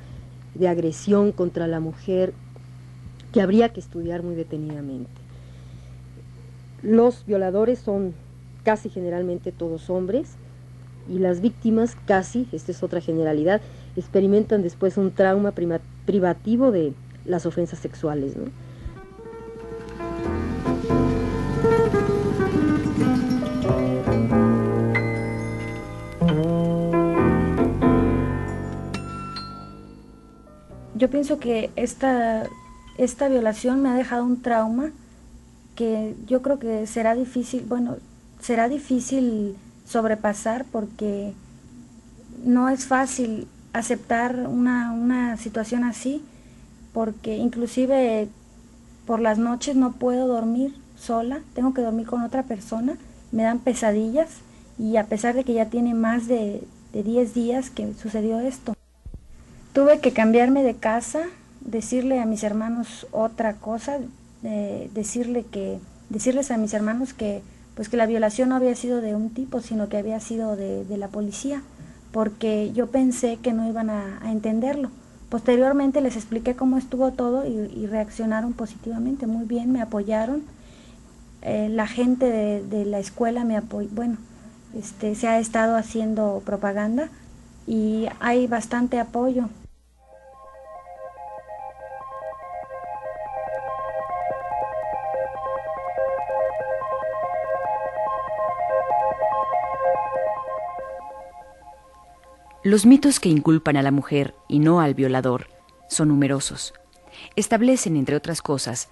de 0.55 0.69
agresión 0.69 1.33
contra 1.33 1.67
la 1.67 1.81
mujer 1.81 2.35
que 3.33 3.41
habría 3.41 3.69
que 3.71 3.81
estudiar 3.81 4.23
muy 4.23 4.35
detenidamente. 4.35 5.11
Los 6.83 7.25
violadores 7.27 7.79
son 7.79 8.15
casi 8.65 8.89
generalmente 8.89 9.53
todos 9.53 9.89
hombres 9.89 10.35
y 11.09 11.19
las 11.19 11.41
víctimas 11.41 11.97
casi, 12.07 12.49
esta 12.53 12.73
es 12.73 12.83
otra 12.83 13.01
generalidad, 13.01 13.61
experimentan 13.97 14.63
después 14.63 14.97
un 14.97 15.13
trauma 15.13 15.53
privativo 16.07 16.71
de 16.71 16.93
las 17.25 17.47
ofensas 17.47 17.79
sexuales. 17.79 18.35
Yo 30.97 31.11
pienso 31.11 31.39
que 31.39 31.71
esta, 31.77 32.45
esta 32.99 33.29
violación 33.29 33.83
me 33.83 33.91
ha 33.91 33.95
dejado 33.95 34.25
un 34.25 34.41
trauma 34.41 34.91
que 35.75 36.15
yo 36.27 36.41
creo 36.41 36.59
que 36.59 36.87
será 36.87 37.15
difícil, 37.15 37.65
bueno, 37.69 37.97
será 38.41 38.69
difícil 38.69 39.57
sobrepasar 39.87 40.65
porque 40.71 41.33
no 42.45 42.69
es 42.69 42.87
fácil 42.87 43.49
aceptar 43.75 44.47
una, 44.49 44.93
una 44.93 45.37
situación 45.37 45.85
así, 45.85 46.23
porque 46.95 47.37
inclusive 47.37 48.29
por 49.07 49.21
las 49.21 49.37
noches 49.37 49.77
no 49.77 49.93
puedo 49.93 50.27
dormir 50.27 50.75
sola, 50.97 51.41
tengo 51.55 51.75
que 51.75 51.83
dormir 51.83 52.07
con 52.07 52.23
otra 52.23 52.45
persona, 52.45 52.97
me 53.33 53.43
dan 53.43 53.59
pesadillas 53.59 54.29
y 54.79 54.97
a 54.97 55.05
pesar 55.07 55.35
de 55.35 55.45
que 55.45 55.53
ya 55.53 55.67
tiene 55.67 55.93
más 55.93 56.27
de, 56.27 56.63
de 56.95 57.03
10 57.03 57.35
días 57.35 57.71
que 57.71 57.93
sucedió 57.95 58.41
esto. 58.41 58.75
Tuve 59.75 60.01
que 60.01 60.13
cambiarme 60.13 60.63
de 60.63 60.77
casa, 60.77 61.25
decirle 61.61 62.21
a 62.21 62.27
mis 62.27 62.45
hermanos 62.45 63.07
otra 63.11 63.55
cosa, 63.55 63.99
decirle 64.95 65.45
que, 65.45 65.79
decirles 66.11 66.51
a 66.51 66.59
mis 66.59 66.75
hermanos 66.75 67.15
que, 67.15 67.43
pues 67.75 67.89
que 67.89 67.97
la 67.97 68.07
violación 68.07 68.51
no 68.51 68.57
había 68.57 68.75
sido 68.77 69.01
de 69.01 69.15
un 69.15 69.31
tipo, 69.31 69.61
sino 69.61 69.89
que 69.89 69.97
había 69.97 70.21
sido 70.21 70.55
de, 70.55 70.85
la 70.97 71.09
policía, 71.09 71.63
porque 72.15 72.71
yo 72.73 72.87
pensé 72.87 73.39
que 73.43 73.53
no 73.53 73.69
iban 73.69 73.91
a, 73.91 74.21
entenderlo. 74.31 74.89
Posteriormente 75.31 76.01
les 76.01 76.15
expliqué 76.15 76.55
cómo 76.55 76.79
estuvo 76.79 77.11
todo 77.11 77.45
y, 77.45 77.87
reaccionaron 77.87 78.53
positivamente, 78.53 79.27
muy 79.27 79.47
bien, 79.47 79.73
me 79.73 79.83
apoyaron. 79.83 80.45
Eh, 81.43 81.69
la 81.69 81.89
gente 81.89 82.31
de, 82.31 82.85
la 82.85 83.01
escuela 83.01 83.43
me 83.43 83.57
apoyó, 83.57 83.89
bueno, 83.91 84.17
este, 84.79 85.17
se 85.17 85.27
ha 85.27 85.41
estado 85.41 85.77
haciendo 85.77 86.41
propaganda 86.47 87.09
y 87.67 88.07
hay 88.21 88.47
bastante 88.47 89.01
apoyo. 89.01 89.49
Los 102.75 102.87
mitos 102.87 103.21
que 103.21 103.29
inculpan 103.29 103.77
a 103.77 103.83
la 103.83 103.93
mujer 103.93 104.35
y 104.49 104.59
no 104.59 104.81
al 104.81 104.95
violador 104.95 105.47
son 105.89 106.09
numerosos. 106.09 106.75
Establecen, 107.37 107.97
entre 107.97 108.17
otras 108.17 108.43
cosas, 108.43 108.89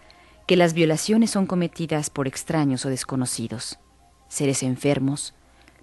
que 0.46 0.56
las 0.56 0.72
violaciones 0.72 1.32
son 1.32 1.46
cometidas 1.46 2.08
por 2.08 2.28
extraños 2.28 2.86
o 2.86 2.90
desconocidos, 2.90 3.80
seres 4.28 4.62
enfermos, 4.62 5.34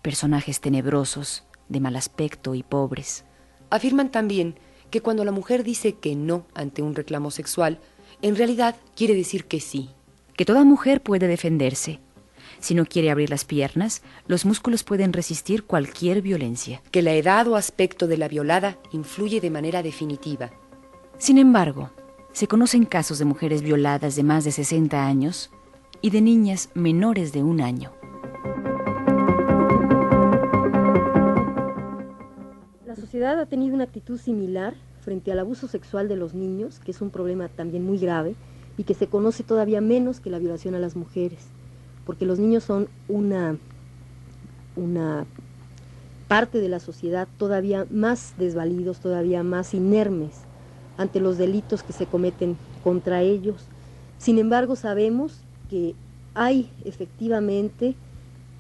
personajes 0.02 0.62
tenebrosos, 0.62 1.44
de 1.68 1.82
mal 1.82 1.98
aspecto 1.98 2.56
y 2.56 2.64
pobres. 2.64 3.26
Afirman 3.70 4.12
también 4.12 4.56
que 4.92 5.02
cuando 5.02 5.26
la 5.26 5.34
mujer 5.34 5.66
dice 5.66 5.96
que 5.96 6.16
no 6.16 6.46
ante 6.54 6.82
un 6.82 6.96
reclamo 6.96 7.32
sexual, 7.32 7.82
en 8.22 8.38
realidad 8.38 8.78
quiere 8.96 9.14
decir 9.14 9.44
que 9.44 9.60
sí. 9.60 9.90
Que 10.38 10.46
toda 10.46 10.64
mujer 10.64 11.04
puede 11.04 11.28
defenderse, 11.28 12.00
si 12.60 12.76
no 12.76 12.86
quiere 12.86 13.10
abrir 13.10 13.30
las 13.30 13.46
piernas, 13.46 14.02
los 14.28 14.46
músculos 14.46 14.84
pueden 14.84 15.14
resistir 15.14 15.64
cualquier 15.64 16.22
violencia. 16.22 16.82
Que 16.92 17.02
la 17.02 17.14
edad 17.14 17.48
o 17.48 17.56
aspecto 17.56 18.06
de 18.08 18.18
la 18.18 18.28
violada 18.28 18.78
influye 18.92 19.40
de 19.40 19.50
manera 19.50 19.82
definitiva. 19.82 20.52
Sin 21.18 21.38
embargo, 21.38 21.92
se 22.34 22.48
conocen 22.48 22.86
casos 22.86 23.18
de 23.18 23.26
mujeres 23.26 23.62
violadas 23.62 24.16
de 24.16 24.24
más 24.24 24.44
de 24.44 24.52
60 24.52 25.06
años 25.06 25.52
y 26.02 26.10
de 26.10 26.22
niñas 26.22 26.70
menores 26.74 27.32
de 27.32 27.44
un 27.44 27.62
año. 27.62 27.92
La 32.86 32.96
sociedad 32.96 33.40
ha 33.40 33.46
tenido 33.46 33.74
una 33.74 33.86
actitud 33.86 34.20
similar 34.20 34.76
frente 35.02 35.32
al 35.32 35.40
abuso 35.40 35.68
sexual 35.68 36.10
de 36.10 36.18
los 36.18 36.34
niños, 36.34 36.80
que 36.80 36.92
es 36.92 37.02
un 37.02 37.10
problema 37.10 37.48
también 37.48 37.86
muy 37.86 37.98
grave 37.98 38.36
y 38.78 38.84
que 38.84 38.94
se 38.94 39.08
conoce 39.08 39.44
todavía 39.44 39.80
menos 39.80 40.20
que 40.20 40.30
la 40.30 40.40
violación 40.40 40.76
a 40.76 40.80
las 40.80 40.96
mujeres 40.96 41.48
porque 42.10 42.26
los 42.26 42.40
niños 42.40 42.64
son 42.64 42.88
una, 43.08 43.56
una 44.76 45.28
parte 46.28 46.60
de 46.60 46.68
la 46.68 46.80
sociedad 46.80 47.28
todavía 47.38 47.86
más 47.92 48.34
desvalidos, 48.40 48.98
todavía 48.98 49.44
más 49.44 49.76
inermes 49.76 50.32
ante 50.98 51.20
los 51.20 51.38
delitos 51.38 51.84
que 51.84 51.94
se 51.94 52.08
cometen 52.08 52.58
contra 52.84 53.22
ellos. 53.22 53.68
Sin 54.18 54.40
embargo, 54.40 54.76
sabemos 54.76 55.42
que 55.70 55.94
hay 56.34 56.72
efectivamente 56.84 57.94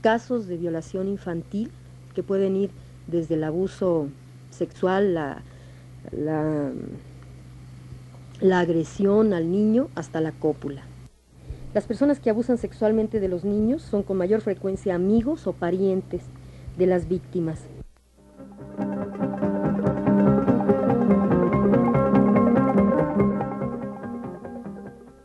casos 0.01 0.45
de 0.45 0.55
violación 0.55 1.07
infantil 1.07 1.71
que 2.13 2.21
pueden 2.21 2.55
ir 2.55 2.69
desde 3.07 3.33
el 3.33 3.43
abuso 3.43 4.09
sexual, 4.51 5.15
la, 5.15 5.41
la, 6.12 6.71
la 8.41 8.59
agresión 8.59 9.33
al 9.33 9.49
niño 9.49 9.88
hasta 9.95 10.21
la 10.21 10.33
cópula. 10.33 10.83
Las 11.71 11.86
personas 11.86 12.19
que 12.19 12.32
abusan 12.32 12.58
sexualmente 12.58 13.19
de 13.19 13.27
los 13.27 13.45
niños 13.45 13.84
son 13.84 14.01
con 14.01 14.17
mayor 14.17 14.41
frecuencia 14.41 14.95
amigos 14.95 15.45
o 15.45 15.53
parientes 15.53 16.23
de 16.75 16.88
las 16.88 17.08
víctimas. 17.08 17.60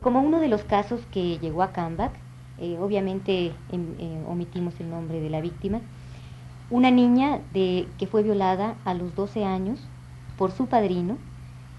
Como 0.03 0.21
uno 0.21 0.39
de 0.39 0.49
los 0.49 0.65
casos 0.65 1.01
que 1.11 1.39
llegó 1.39 1.63
a 1.63 1.73
Cambach, 1.73 2.13
eh, 2.59 2.77
obviamente 2.79 3.53
em, 3.73 3.95
eh, 3.99 4.23
omitimos 4.29 4.79
el 4.81 4.91
nombre 4.91 5.21
de 5.21 5.31
la 5.31 5.41
víctima, 5.41 5.81
una 6.69 6.91
niña 6.91 7.41
de, 7.55 7.89
que 7.97 8.07
fue 8.07 8.23
violada 8.23 8.75
a 8.85 8.93
los 8.93 9.15
12 9.15 9.47
años 9.47 9.81
por 10.37 10.51
su 10.51 10.67
padrino. 10.67 11.17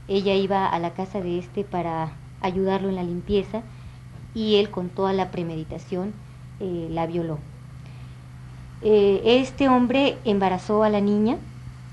Ella 0.07 0.33
iba 0.33 0.65
a 0.65 0.79
la 0.79 0.95
casa 0.95 1.21
de 1.21 1.37
este 1.37 1.63
para 1.63 2.13
ayudarlo 2.41 2.89
en 2.89 2.95
la 2.95 3.03
limpieza 3.03 3.61
y 4.35 4.57
él 4.57 4.69
con 4.69 4.89
toda 4.89 5.13
la 5.13 5.31
premeditación 5.31 6.13
eh, 6.59 6.87
la 6.91 7.07
violó. 7.07 7.39
Eh, 8.81 9.21
este 9.23 9.69
hombre 9.69 10.17
embarazó 10.25 10.83
a 10.83 10.89
la 10.89 11.01
niña, 11.01 11.37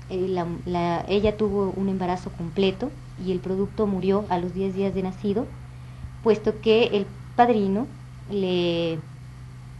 eh, 0.09 0.45
ella 1.07 1.37
tuvo 1.37 1.73
un 1.75 1.89
embarazo 1.89 2.29
completo 2.31 2.91
y 3.25 3.31
el 3.31 3.39
producto 3.39 3.87
murió 3.87 4.25
a 4.29 4.37
los 4.37 4.53
10 4.53 4.75
días 4.75 4.93
de 4.93 5.01
nacido, 5.01 5.47
puesto 6.21 6.59
que 6.61 6.87
el 6.87 7.07
padrino 7.35 7.87
le 8.29 8.99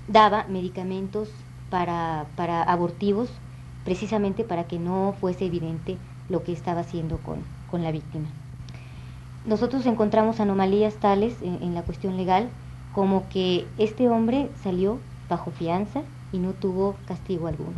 daba 0.08 0.45
medicamentos 0.49 1.30
para, 1.69 2.26
para 2.36 2.63
abortivos 2.63 3.30
precisamente 3.84 4.43
para 4.43 4.65
que 4.65 4.80
no 4.80 5.15
fuese 5.19 5.45
evidente 5.45 5.97
lo 6.30 6.43
que 6.43 6.54
estaba 6.54 6.82
haciendo 6.82 7.17
con, 7.17 7.43
con 7.69 7.84
la 7.84 7.91
víctima. 7.91 8.28
Nosotros 9.45 9.86
encontramos 9.86 10.39
anomalías 10.39 10.95
tales 10.95 11.36
en, 11.41 11.73
la 11.73 11.82
cuestión 11.82 12.15
legal 12.15 12.49
como 12.93 13.27
que 13.29 13.65
este 13.77 14.08
hombre 14.08 14.49
salió 14.63 14.99
bajo 15.29 15.51
fianza 15.51 16.01
y 16.32 16.38
no 16.38 16.51
tuvo 16.51 16.95
castigo 17.08 17.47
alguno. 17.47 17.75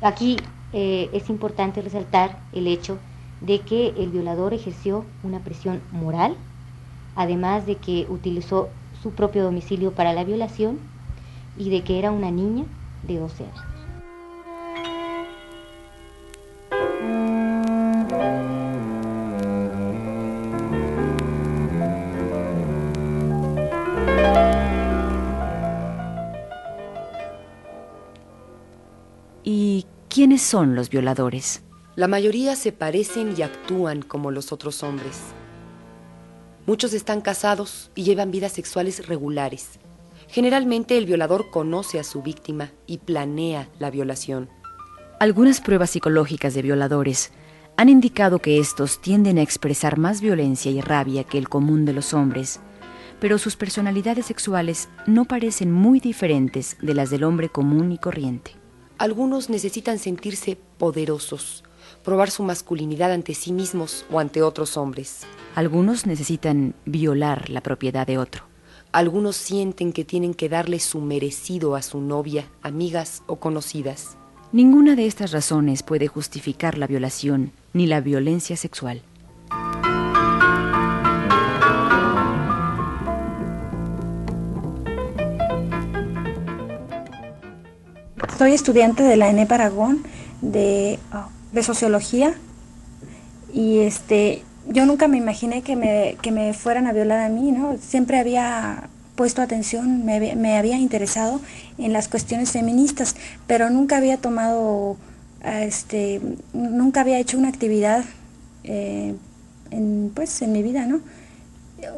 Aquí 0.00 0.36
eh, 0.72 1.10
es 1.12 1.28
importante 1.28 1.82
resaltar 1.82 2.38
el 2.52 2.68
hecho 2.68 2.98
de 3.40 3.60
que 3.60 3.88
el 3.98 4.10
violador 4.10 4.54
ejerció 4.54 5.04
una 5.24 5.40
presión 5.40 5.80
moral, 5.90 6.36
además 7.16 7.66
de 7.66 7.76
que 7.76 8.06
utilizó 8.08 8.68
su 9.02 9.10
propio 9.12 9.42
domicilio 9.42 9.92
para 9.92 10.12
la 10.12 10.24
violación 10.24 10.78
y 11.58 11.70
de 11.70 11.82
que 11.82 11.98
era 11.98 12.12
una 12.12 12.30
niña 12.30 12.64
de 13.08 13.18
12 13.18 13.44
años. 13.44 13.75
Quiénes 30.36 30.50
son 30.50 30.74
los 30.74 30.90
violadores? 30.90 31.62
La 31.94 32.08
mayoría 32.08 32.56
se 32.56 32.70
parecen 32.70 33.34
y 33.38 33.40
actúan 33.40 34.02
como 34.02 34.30
los 34.30 34.52
otros 34.52 34.82
hombres. 34.82 35.18
Muchos 36.66 36.92
están 36.92 37.22
casados 37.22 37.90
y 37.94 38.02
llevan 38.02 38.30
vidas 38.30 38.52
sexuales 38.52 39.06
regulares. 39.06 39.78
Generalmente 40.28 40.98
el 40.98 41.06
violador 41.06 41.48
conoce 41.48 41.98
a 41.98 42.04
su 42.04 42.20
víctima 42.20 42.70
y 42.86 42.98
planea 42.98 43.70
la 43.78 43.90
violación. 43.90 44.50
Algunas 45.20 45.62
pruebas 45.62 45.88
psicológicas 45.88 46.52
de 46.52 46.60
violadores 46.60 47.32
han 47.78 47.88
indicado 47.88 48.38
que 48.38 48.58
estos 48.58 49.00
tienden 49.00 49.38
a 49.38 49.42
expresar 49.42 49.96
más 49.96 50.20
violencia 50.20 50.70
y 50.70 50.82
rabia 50.82 51.24
que 51.24 51.38
el 51.38 51.48
común 51.48 51.86
de 51.86 51.94
los 51.94 52.12
hombres, 52.12 52.60
pero 53.20 53.38
sus 53.38 53.56
personalidades 53.56 54.26
sexuales 54.26 54.90
no 55.06 55.24
parecen 55.24 55.72
muy 55.72 55.98
diferentes 55.98 56.76
de 56.82 56.92
las 56.92 57.08
del 57.08 57.24
hombre 57.24 57.48
común 57.48 57.90
y 57.90 57.96
corriente. 57.96 58.65
Algunos 58.98 59.50
necesitan 59.50 59.98
sentirse 59.98 60.56
poderosos, 60.78 61.64
probar 62.02 62.30
su 62.30 62.42
masculinidad 62.42 63.12
ante 63.12 63.34
sí 63.34 63.52
mismos 63.52 64.06
o 64.10 64.20
ante 64.20 64.40
otros 64.40 64.78
hombres. 64.78 65.26
Algunos 65.54 66.06
necesitan 66.06 66.74
violar 66.86 67.50
la 67.50 67.60
propiedad 67.60 68.06
de 68.06 68.16
otro. 68.16 68.44
Algunos 68.92 69.36
sienten 69.36 69.92
que 69.92 70.06
tienen 70.06 70.32
que 70.32 70.48
darle 70.48 70.80
su 70.80 71.02
merecido 71.02 71.76
a 71.76 71.82
su 71.82 72.00
novia, 72.00 72.50
amigas 72.62 73.22
o 73.26 73.36
conocidas. 73.36 74.16
Ninguna 74.50 74.96
de 74.96 75.04
estas 75.06 75.32
razones 75.32 75.82
puede 75.82 76.06
justificar 76.06 76.78
la 76.78 76.86
violación 76.86 77.52
ni 77.74 77.86
la 77.86 78.00
violencia 78.00 78.56
sexual. 78.56 79.02
Soy 88.38 88.52
estudiante 88.52 89.02
de 89.02 89.16
la 89.16 89.30
ENEP 89.30 89.50
Aragón 89.50 90.02
de, 90.42 90.98
oh, 91.14 91.28
de 91.52 91.62
sociología 91.62 92.34
y 93.54 93.78
este 93.78 94.42
yo 94.68 94.84
nunca 94.84 95.08
me 95.08 95.16
imaginé 95.16 95.62
que 95.62 95.74
me, 95.74 96.18
que 96.20 96.32
me 96.32 96.52
fueran 96.52 96.86
a 96.86 96.92
violar 96.92 97.20
a 97.20 97.28
mí, 97.30 97.52
¿no? 97.52 97.78
Siempre 97.78 98.18
había 98.18 98.90
puesto 99.14 99.40
atención, 99.40 100.04
me, 100.04 100.36
me 100.36 100.58
había 100.58 100.76
interesado 100.76 101.40
en 101.78 101.94
las 101.94 102.08
cuestiones 102.08 102.50
feministas, 102.50 103.16
pero 103.46 103.70
nunca 103.70 103.96
había 103.96 104.18
tomado, 104.18 104.96
este, 105.42 106.20
nunca 106.52 107.00
había 107.00 107.18
hecho 107.18 107.38
una 107.38 107.48
actividad 107.48 108.04
eh, 108.64 109.14
en, 109.70 110.12
pues, 110.14 110.42
en 110.42 110.52
mi 110.52 110.62
vida, 110.62 110.84
¿no? 110.84 111.00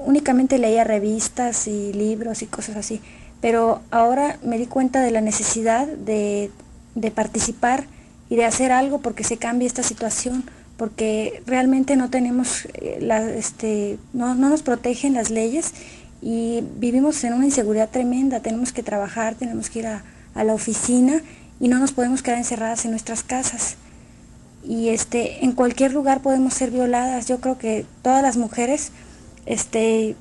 Únicamente 0.05 0.59
leía 0.59 0.85
revistas 0.85 1.67
y 1.67 1.93
libros 1.93 2.43
y 2.43 2.47
cosas 2.47 2.77
así, 2.77 3.01
pero 3.41 3.81
ahora 3.91 4.39
me 4.43 4.59
di 4.59 4.67
cuenta 4.67 5.01
de 5.01 5.11
la 5.11 5.21
necesidad 5.21 5.87
de, 5.87 6.51
de 6.95 7.11
participar 7.11 7.87
y 8.29 8.37
de 8.37 8.45
hacer 8.45 8.73
algo 8.73 9.01
porque 9.01 9.25
se 9.25 9.37
cambie 9.37 9.67
esta 9.67 9.83
situación 9.83 10.45
porque 10.79 11.43
realmente 11.45 11.97
no 11.97 12.09
tenemos, 12.09 12.67
eh, 12.75 12.99
la, 13.01 13.29
este, 13.29 13.99
no, 14.13 14.37
no 14.37 14.49
nos 14.49 14.63
protegen 14.63 15.13
las 15.13 15.29
leyes 15.29 15.73
y 16.23 16.63
vivimos 16.79 17.23
en 17.25 17.35
una 17.35 17.47
inseguridad 17.47 17.91
tremenda, 17.91 18.41
tenemos 18.41 18.73
que 18.73 18.85
trabajar, 18.85 19.35
tenemos 19.35 19.71
que 19.71 19.81
ir 19.81 19.89
a, 19.89 20.05
a, 20.35 20.45
la 20.45 20.55
oficina 20.55 21.21
y 21.59 21.67
no 21.67 21.81
nos 21.81 21.91
podemos 21.91 22.23
quedar 22.23 22.39
encerradas 22.39 22.85
en 22.85 22.93
nuestras 22.93 23.25
casas. 23.25 23.77
Y 24.65 24.91
este, 24.91 25.45
en 25.45 25.53
cualquier 25.53 25.93
lugar 25.93 26.21
podemos 26.21 26.55
ser 26.55 26.71
violadas. 26.71 27.27
Yo 27.27 27.41
creo 27.41 27.59
que 27.59 27.85
todas 28.03 28.23
las 28.23 28.37
mujeres, 28.37 28.93
este, 29.47 30.15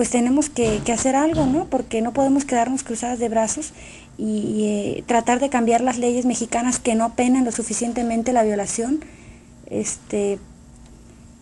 pues 0.00 0.08
tenemos 0.08 0.48
que, 0.48 0.80
hacer 0.90 1.14
algo, 1.14 1.44
¿no? 1.44 1.66
Porque 1.66 2.00
no 2.00 2.14
podemos 2.14 2.46
quedarnos 2.46 2.84
cruzadas 2.84 3.18
de 3.18 3.28
brazos 3.28 3.74
y, 4.16 4.64
eh, 4.64 5.04
tratar 5.06 5.40
de 5.40 5.50
cambiar 5.50 5.82
las 5.82 5.98
leyes 5.98 6.24
mexicanas 6.24 6.78
que 6.78 6.94
no 6.94 7.12
penan 7.16 7.44
lo 7.44 7.52
suficientemente 7.52 8.32
la 8.32 8.42
violación 8.42 9.04
este, 9.66 10.38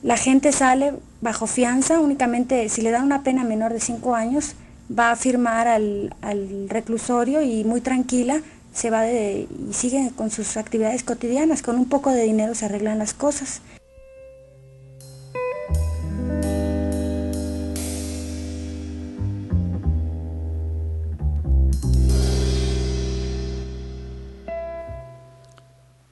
la 0.02 0.16
gente 0.16 0.50
sale 0.50 0.94
bajo 1.20 1.46
fianza, 1.46 2.00
únicamente 2.00 2.68
si 2.68 2.82
le 2.82 2.90
dan 2.90 3.04
una 3.04 3.22
pena 3.22 3.44
menor 3.44 3.72
de 3.72 3.78
cinco 3.78 4.16
años, 4.16 4.56
va 4.90 5.12
a 5.12 5.16
firmar 5.16 5.68
al, 5.68 6.12
al 6.20 6.68
reclusorio 6.68 7.42
y 7.42 7.62
muy 7.62 7.80
tranquila 7.80 8.40
se 8.72 8.90
va 8.90 9.08
y 9.08 9.46
sigue 9.70 10.10
con 10.16 10.32
sus 10.32 10.56
actividades 10.56 11.04
cotidianas, 11.04 11.62
con 11.62 11.76
un 11.76 11.88
poco 11.88 12.10
de 12.10 12.24
dinero 12.24 12.56
se 12.56 12.64
arreglan 12.64 12.98
las 12.98 13.14
cosas. 13.14 13.60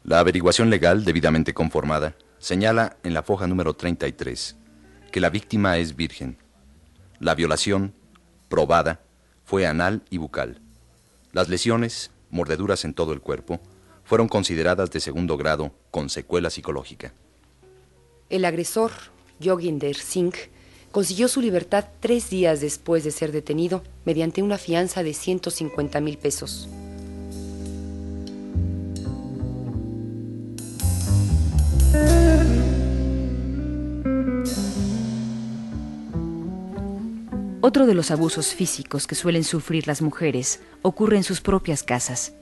La 0.07 0.21
averiguación 0.21 0.71
legal 0.71 1.05
debidamente 1.05 1.53
conformada 1.53 2.15
señala 2.39 2.97
en 3.03 3.13
la 3.13 3.25
foja 3.25 3.49
número 3.49 3.75
33 3.75 4.55
que 5.11 5.19
la 5.19 5.31
víctima 5.31 5.79
es 5.79 5.97
virgen. 5.97 6.39
La 7.19 7.35
violación, 7.35 7.93
probada, 8.49 9.01
fue 9.45 9.67
anal 9.67 10.05
y 10.09 10.19
bucal. 10.19 10.61
Las 11.33 11.49
lesiones, 11.49 12.13
mordeduras 12.31 12.85
en 12.85 12.95
todo 12.95 13.13
el 13.13 13.21
cuerpo, 13.21 13.59
fueron 14.05 14.29
consideradas 14.29 14.93
de 14.93 15.01
segundo 15.01 15.37
grado 15.37 15.73
con 15.91 16.09
secuela 16.09 16.51
psicológica. 16.51 17.13
El 18.31 18.45
agresor, 18.45 18.93
Yoginder 19.41 19.97
Singh, 19.97 20.37
consiguió 20.93 21.27
su 21.27 21.41
libertad 21.41 21.85
tres 21.99 22.31
días 22.31 22.61
después 22.61 23.03
de 23.03 23.11
ser 23.11 23.33
detenido 23.33 23.83
mediante 24.05 24.41
una 24.41 24.57
fianza 24.57 25.03
de 25.03 25.15
150 25.15 26.01
mil 26.01 26.17
pesos. 26.17 26.69
Otro 37.69 37.87
de 37.87 37.95
los 37.95 38.13
abusos 38.13 38.55
físicos 38.55 39.09
que 39.09 39.17
suelen 39.17 39.43
sufrir 39.43 39.89
las 39.89 40.01
mujeres 40.01 40.61
ocurre 40.83 41.17
en 41.17 41.25
sus 41.25 41.41
propias 41.41 41.83
casas. 41.83 42.33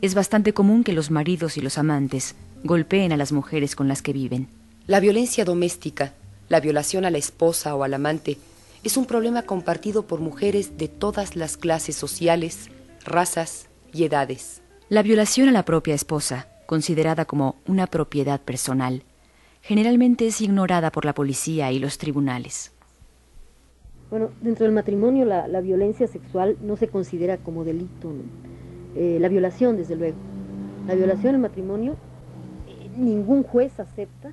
Es 0.00 0.14
bastante 0.14 0.54
común 0.54 0.82
que 0.82 0.94
los 0.94 1.10
maridos 1.10 1.58
y 1.58 1.60
los 1.60 1.76
amantes 1.76 2.36
golpeen 2.64 3.12
a 3.12 3.18
las 3.18 3.32
mujeres 3.32 3.76
con 3.76 3.86
las 3.86 4.00
que 4.00 4.14
viven. 4.14 4.48
La 4.86 4.98
violencia 4.98 5.44
doméstica, 5.44 6.14
la 6.48 6.60
violación 6.60 7.04
a 7.04 7.10
la 7.10 7.18
esposa 7.18 7.74
o 7.74 7.84
al 7.84 7.92
amante, 7.92 8.38
es 8.82 8.96
un 8.96 9.04
problema 9.04 9.42
compartido 9.42 10.06
por 10.06 10.20
mujeres 10.20 10.78
de 10.78 10.88
todas 10.88 11.36
las 11.36 11.58
clases 11.58 11.94
sociales, 11.94 12.70
razas 13.04 13.66
y 13.92 14.04
edades. 14.04 14.62
La 14.88 15.02
violación 15.02 15.50
a 15.50 15.52
la 15.52 15.66
propia 15.66 15.94
esposa, 15.94 16.48
considerada 16.64 17.26
como 17.26 17.56
una 17.66 17.88
propiedad 17.88 18.40
personal, 18.40 19.02
generalmente 19.60 20.26
es 20.26 20.40
ignorada 20.40 20.90
por 20.92 21.04
la 21.04 21.14
policía 21.14 21.70
y 21.72 21.78
los 21.78 21.98
tribunales. 21.98 22.72
Bueno, 24.10 24.30
dentro 24.40 24.64
del 24.64 24.72
matrimonio 24.74 25.24
la, 25.24 25.48
la 25.48 25.60
violencia 25.60 26.06
sexual 26.06 26.56
no 26.62 26.76
se 26.76 26.88
considera 26.88 27.38
como 27.38 27.64
delito, 27.64 28.08
¿no? 28.08 28.46
eh, 28.96 29.18
la 29.20 29.28
violación 29.28 29.76
desde 29.76 29.96
luego. 29.96 30.16
La 30.86 30.94
violación 30.94 31.30
en 31.30 31.34
el 31.36 31.40
matrimonio, 31.40 31.96
eh, 32.68 32.88
ningún 32.96 33.42
juez 33.42 33.78
acepta 33.78 34.32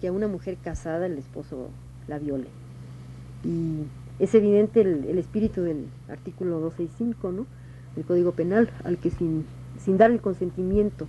que 0.00 0.08
a 0.08 0.12
una 0.12 0.28
mujer 0.28 0.56
casada 0.62 1.06
el 1.06 1.18
esposo 1.18 1.68
la 2.08 2.18
viole. 2.18 2.46
Y 3.44 3.84
es 4.22 4.34
evidente 4.34 4.82
el, 4.82 5.04
el 5.06 5.18
espíritu 5.18 5.62
del 5.62 5.86
artículo 6.08 6.60
265, 6.60 7.32
¿no? 7.32 7.46
del 7.96 8.04
Código 8.04 8.32
Penal, 8.32 8.70
al 8.84 8.98
que 8.98 9.10
sin, 9.10 9.44
sin 9.82 9.98
dar 9.98 10.10
el 10.10 10.20
consentimiento 10.20 11.06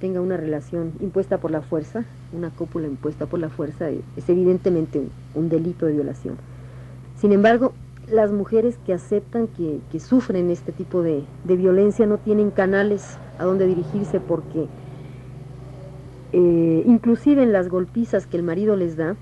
tenga 0.00 0.20
una 0.20 0.36
relación 0.36 0.92
impuesta 1.00 1.38
por 1.38 1.50
la 1.50 1.62
fuerza, 1.62 2.04
una 2.32 2.50
cópula 2.50 2.86
impuesta 2.86 3.26
por 3.26 3.40
la 3.40 3.48
fuerza, 3.48 3.90
eh, 3.90 4.00
es 4.16 4.28
evidentemente 4.28 5.02
un 5.34 5.48
delito 5.48 5.86
de 5.86 5.92
violación. 5.92 6.36
Sin 7.16 7.32
embargo, 7.32 7.72
las 8.10 8.30
mujeres 8.30 8.78
que 8.86 8.92
aceptan 8.92 9.48
que, 9.48 10.00
sufren 10.00 10.50
este 10.50 10.72
tipo 10.72 11.02
de, 11.02 11.24
de, 11.44 11.56
violencia 11.56 12.06
no 12.06 12.18
tienen 12.18 12.50
canales 12.50 13.18
a 13.38 13.44
donde 13.44 13.66
dirigirse 13.66 14.20
porque 14.20 14.66
eh, 16.32 16.82
inclusive 16.86 17.42
en 17.42 17.52
las 17.52 17.68
golpizas 17.68 18.26
que 18.26 18.36
el 18.36 18.42
marido 18.42 18.76
les 18.76 18.96
da, 18.96 19.16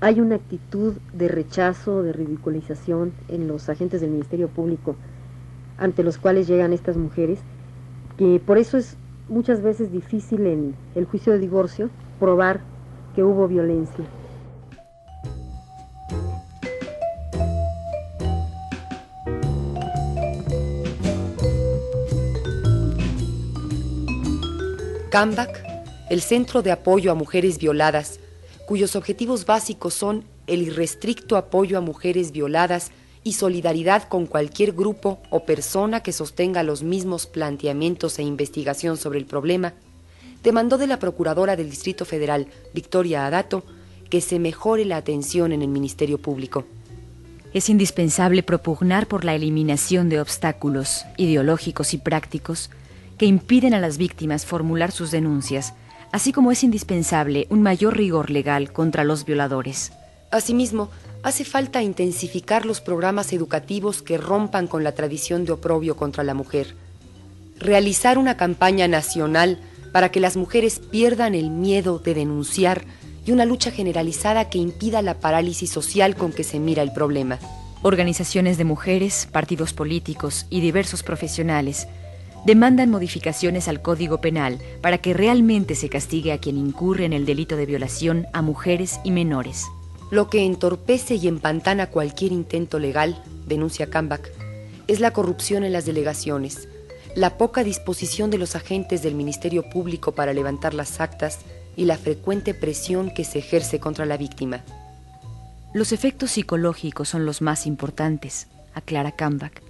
hay 0.00 0.20
una 0.20 0.36
actitud 0.36 0.94
de 1.12 1.28
rechazo, 1.28 2.02
de 2.02 2.12
ridiculización 2.12 3.12
en 3.28 3.48
los 3.48 3.68
agentes 3.68 4.00
del 4.00 4.10
Ministerio 4.10 4.48
Público 4.48 4.96
ante 5.76 6.02
los 6.02 6.18
cuales 6.18 6.46
llegan 6.46 6.72
estas 6.72 6.96
mujeres, 6.96 7.40
que 8.16 8.40
por 8.44 8.58
eso 8.58 8.78
es 8.78 8.96
muchas 9.28 9.62
veces 9.62 9.92
difícil 9.92 10.46
en 10.46 10.74
el 10.94 11.04
juicio 11.04 11.32
de 11.32 11.38
divorcio 11.38 11.90
probar 12.18 12.60
que 13.14 13.22
hubo 13.22 13.46
violencia. 13.46 14.04
CAMBAC, 25.10 25.64
el 26.10 26.20
Centro 26.20 26.60
de 26.60 26.70
Apoyo 26.70 27.10
a 27.10 27.14
Mujeres 27.14 27.58
Violadas, 27.58 28.20
cuyos 28.66 28.94
objetivos 28.94 29.46
básicos 29.46 29.94
son 29.94 30.24
el 30.46 30.60
irrestricto 30.60 31.38
apoyo 31.38 31.78
a 31.78 31.80
mujeres 31.80 32.30
violadas 32.30 32.90
y 33.24 33.32
solidaridad 33.32 34.02
con 34.04 34.26
cualquier 34.26 34.72
grupo 34.72 35.18
o 35.30 35.44
persona 35.44 36.02
que 36.02 36.12
sostenga 36.12 36.62
los 36.62 36.82
mismos 36.82 37.26
planteamientos 37.26 38.18
e 38.18 38.22
investigación 38.22 38.98
sobre 38.98 39.18
el 39.18 39.24
problema, 39.24 39.72
demandó 40.42 40.76
de 40.76 40.86
la 40.86 40.98
Procuradora 40.98 41.56
del 41.56 41.70
Distrito 41.70 42.04
Federal, 42.04 42.48
Victoria 42.74 43.26
Adato, 43.26 43.64
que 44.10 44.20
se 44.20 44.38
mejore 44.38 44.84
la 44.84 44.98
atención 44.98 45.52
en 45.52 45.62
el 45.62 45.68
Ministerio 45.68 46.18
Público. 46.18 46.66
Es 47.54 47.70
indispensable 47.70 48.42
propugnar 48.42 49.06
por 49.06 49.24
la 49.24 49.34
eliminación 49.34 50.10
de 50.10 50.20
obstáculos 50.20 51.06
ideológicos 51.16 51.94
y 51.94 51.98
prácticos 51.98 52.68
que 53.18 53.26
impiden 53.26 53.74
a 53.74 53.80
las 53.80 53.98
víctimas 53.98 54.46
formular 54.46 54.92
sus 54.92 55.10
denuncias, 55.10 55.74
así 56.12 56.32
como 56.32 56.52
es 56.52 56.64
indispensable 56.64 57.46
un 57.50 57.62
mayor 57.62 57.96
rigor 57.96 58.30
legal 58.30 58.72
contra 58.72 59.04
los 59.04 59.24
violadores. 59.24 59.92
Asimismo, 60.30 60.90
hace 61.22 61.44
falta 61.44 61.82
intensificar 61.82 62.64
los 62.64 62.80
programas 62.80 63.32
educativos 63.32 64.02
que 64.02 64.18
rompan 64.18 64.66
con 64.66 64.84
la 64.84 64.92
tradición 64.92 65.44
de 65.44 65.52
oprobio 65.52 65.96
contra 65.96 66.22
la 66.22 66.34
mujer. 66.34 66.74
Realizar 67.58 68.18
una 68.18 68.36
campaña 68.36 68.86
nacional 68.86 69.58
para 69.92 70.10
que 70.10 70.20
las 70.20 70.36
mujeres 70.36 70.78
pierdan 70.78 71.34
el 71.34 71.50
miedo 71.50 71.98
de 71.98 72.14
denunciar 72.14 72.84
y 73.26 73.32
una 73.32 73.44
lucha 73.44 73.70
generalizada 73.70 74.48
que 74.48 74.58
impida 74.58 75.02
la 75.02 75.14
parálisis 75.14 75.70
social 75.70 76.14
con 76.14 76.32
que 76.32 76.44
se 76.44 76.60
mira 76.60 76.82
el 76.82 76.92
problema. 76.92 77.38
Organizaciones 77.82 78.58
de 78.58 78.64
mujeres, 78.64 79.28
partidos 79.30 79.72
políticos 79.72 80.46
y 80.50 80.60
diversos 80.60 81.02
profesionales 81.02 81.88
demandan 82.44 82.90
modificaciones 82.90 83.68
al 83.68 83.82
Código 83.82 84.20
Penal 84.20 84.58
para 84.80 84.98
que 84.98 85.14
realmente 85.14 85.74
se 85.74 85.88
castigue 85.88 86.32
a 86.32 86.38
quien 86.38 86.56
incurre 86.56 87.04
en 87.04 87.12
el 87.12 87.26
delito 87.26 87.56
de 87.56 87.66
violación 87.66 88.26
a 88.32 88.42
mujeres 88.42 89.00
y 89.04 89.10
menores. 89.10 89.66
Lo 90.10 90.30
que 90.30 90.44
entorpece 90.44 91.16
y 91.16 91.28
empantana 91.28 91.88
cualquier 91.88 92.32
intento 92.32 92.78
legal, 92.78 93.22
denuncia 93.46 93.90
Kambach, 93.90 94.28
es 94.86 95.00
la 95.00 95.12
corrupción 95.12 95.64
en 95.64 95.72
las 95.72 95.84
delegaciones, 95.84 96.68
la 97.14 97.36
poca 97.36 97.64
disposición 97.64 98.30
de 98.30 98.38
los 98.38 98.56
agentes 98.56 99.02
del 99.02 99.14
Ministerio 99.14 99.68
Público 99.68 100.12
para 100.12 100.32
levantar 100.32 100.72
las 100.72 101.00
actas 101.00 101.40
y 101.76 101.84
la 101.84 101.98
frecuente 101.98 102.54
presión 102.54 103.10
que 103.10 103.24
se 103.24 103.38
ejerce 103.38 103.80
contra 103.80 104.06
la 104.06 104.16
víctima. 104.16 104.64
Los 105.74 105.92
efectos 105.92 106.30
psicológicos 106.30 107.08
son 107.10 107.26
los 107.26 107.42
más 107.42 107.66
importantes, 107.66 108.46
aclara 108.72 109.12
Kambach, 109.12 109.60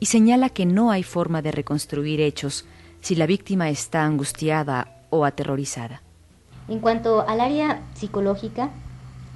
y 0.00 0.06
señala 0.06 0.48
que 0.48 0.66
no 0.66 0.90
hay 0.90 1.02
forma 1.02 1.42
de 1.42 1.52
reconstruir 1.52 2.20
hechos 2.20 2.64
si 3.00 3.14
la 3.14 3.26
víctima 3.26 3.68
está 3.68 4.04
angustiada 4.04 4.96
o 5.10 5.24
aterrorizada. 5.24 6.02
En 6.68 6.80
cuanto 6.80 7.26
al 7.28 7.40
área 7.40 7.82
psicológica, 7.94 8.70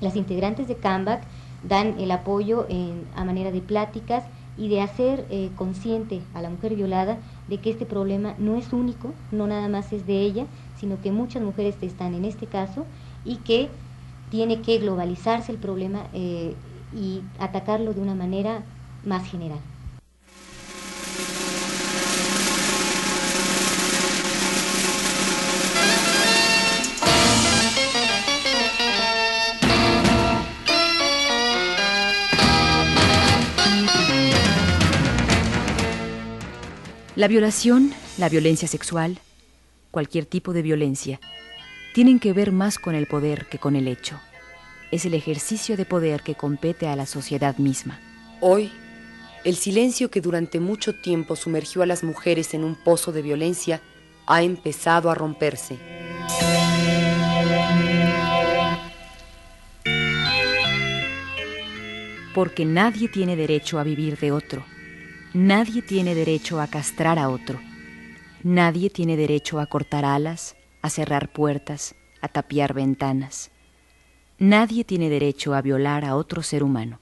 las 0.00 0.16
integrantes 0.16 0.66
de 0.66 0.76
CAMBAC 0.76 1.22
dan 1.62 1.98
el 2.00 2.10
apoyo 2.10 2.66
a 3.14 3.24
manera 3.24 3.50
de 3.50 3.60
pláticas 3.60 4.24
y 4.56 4.68
de 4.68 4.80
hacer 4.80 5.26
eh, 5.30 5.50
consciente 5.56 6.20
a 6.32 6.40
la 6.40 6.48
mujer 6.48 6.76
violada 6.76 7.18
de 7.48 7.58
que 7.58 7.70
este 7.70 7.86
problema 7.86 8.34
no 8.38 8.56
es 8.56 8.72
único, 8.72 9.12
no 9.32 9.46
nada 9.46 9.68
más 9.68 9.92
es 9.92 10.06
de 10.06 10.20
ella, 10.20 10.46
sino 10.78 11.00
que 11.00 11.10
muchas 11.10 11.42
mujeres 11.42 11.76
están 11.80 12.14
en 12.14 12.24
este 12.24 12.46
caso 12.46 12.86
y 13.24 13.36
que 13.36 13.68
tiene 14.30 14.62
que 14.62 14.78
globalizarse 14.78 15.52
el 15.52 15.58
problema 15.58 16.06
eh, 16.12 16.54
y 16.94 17.22
atacarlo 17.38 17.94
de 17.94 18.00
una 18.00 18.14
manera 18.14 18.62
más 19.04 19.28
general. 19.28 19.58
La 37.16 37.28
violación, 37.28 37.94
la 38.18 38.28
violencia 38.28 38.66
sexual, 38.66 39.20
cualquier 39.92 40.26
tipo 40.26 40.52
de 40.52 40.62
violencia, 40.62 41.20
tienen 41.94 42.18
que 42.18 42.32
ver 42.32 42.50
más 42.50 42.76
con 42.76 42.96
el 42.96 43.06
poder 43.06 43.46
que 43.46 43.60
con 43.60 43.76
el 43.76 43.86
hecho. 43.86 44.20
Es 44.90 45.04
el 45.04 45.14
ejercicio 45.14 45.76
de 45.76 45.84
poder 45.84 46.22
que 46.22 46.34
compete 46.34 46.88
a 46.88 46.96
la 46.96 47.06
sociedad 47.06 47.56
misma. 47.58 48.00
Hoy, 48.40 48.72
el 49.44 49.54
silencio 49.54 50.10
que 50.10 50.20
durante 50.20 50.58
mucho 50.58 50.92
tiempo 50.92 51.36
sumergió 51.36 51.82
a 51.82 51.86
las 51.86 52.02
mujeres 52.02 52.52
en 52.52 52.64
un 52.64 52.74
pozo 52.74 53.12
de 53.12 53.22
violencia 53.22 53.80
ha 54.26 54.42
empezado 54.42 55.08
a 55.08 55.14
romperse. 55.14 55.78
Porque 62.34 62.64
nadie 62.64 63.06
tiene 63.06 63.36
derecho 63.36 63.78
a 63.78 63.84
vivir 63.84 64.18
de 64.18 64.32
otro 64.32 64.73
Nadie 65.34 65.82
tiene 65.82 66.14
derecho 66.14 66.60
a 66.60 66.68
castrar 66.68 67.18
a 67.18 67.28
otro. 67.28 67.60
Nadie 68.44 68.88
tiene 68.88 69.16
derecho 69.16 69.58
a 69.58 69.66
cortar 69.66 70.04
alas, 70.04 70.54
a 70.80 70.90
cerrar 70.90 71.32
puertas, 71.32 71.96
a 72.20 72.28
tapiar 72.28 72.72
ventanas. 72.72 73.50
Nadie 74.38 74.84
tiene 74.84 75.10
derecho 75.10 75.52
a 75.54 75.60
violar 75.60 76.04
a 76.04 76.14
otro 76.14 76.44
ser 76.44 76.62
humano. 76.62 77.00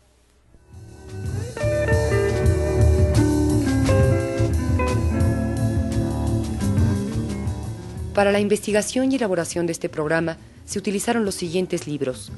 Para 8.14 8.32
la 8.32 8.40
investigación 8.40 9.12
y 9.12 9.16
elaboración 9.16 9.66
de 9.66 9.72
este 9.72 9.90
programa 9.90 10.38
se 10.64 10.78
utilizaron 10.78 11.26
los 11.26 11.34
siguientes 11.34 11.86
libros. 11.86 12.32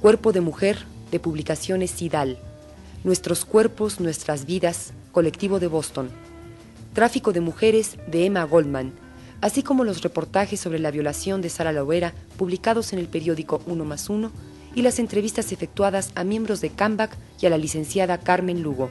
Cuerpo 0.00 0.32
de 0.32 0.40
Mujer, 0.40 0.78
de 1.12 1.20
publicaciones 1.20 1.92
Sidal. 1.92 2.38
Nuestros 3.08 3.46
cuerpos, 3.46 4.00
nuestras 4.00 4.44
vidas, 4.44 4.92
colectivo 5.12 5.60
de 5.60 5.66
Boston, 5.66 6.10
Tráfico 6.92 7.32
de 7.32 7.40
Mujeres 7.40 7.96
de 8.06 8.26
Emma 8.26 8.44
Goldman, 8.44 8.92
así 9.40 9.62
como 9.62 9.82
los 9.82 10.02
reportajes 10.02 10.60
sobre 10.60 10.78
la 10.78 10.90
violación 10.90 11.40
de 11.40 11.48
Sara 11.48 11.72
Lovera 11.72 12.12
publicados 12.36 12.92
en 12.92 12.98
el 12.98 13.08
periódico 13.08 13.62
Uno 13.64 13.86
más 13.86 14.10
Uno 14.10 14.30
y 14.74 14.82
las 14.82 14.98
entrevistas 14.98 15.52
efectuadas 15.52 16.12
a 16.16 16.22
miembros 16.22 16.60
de 16.60 16.68
CAMBAC 16.68 17.16
y 17.40 17.46
a 17.46 17.48
la 17.48 17.56
licenciada 17.56 18.18
Carmen 18.18 18.60
Lugo. 18.62 18.90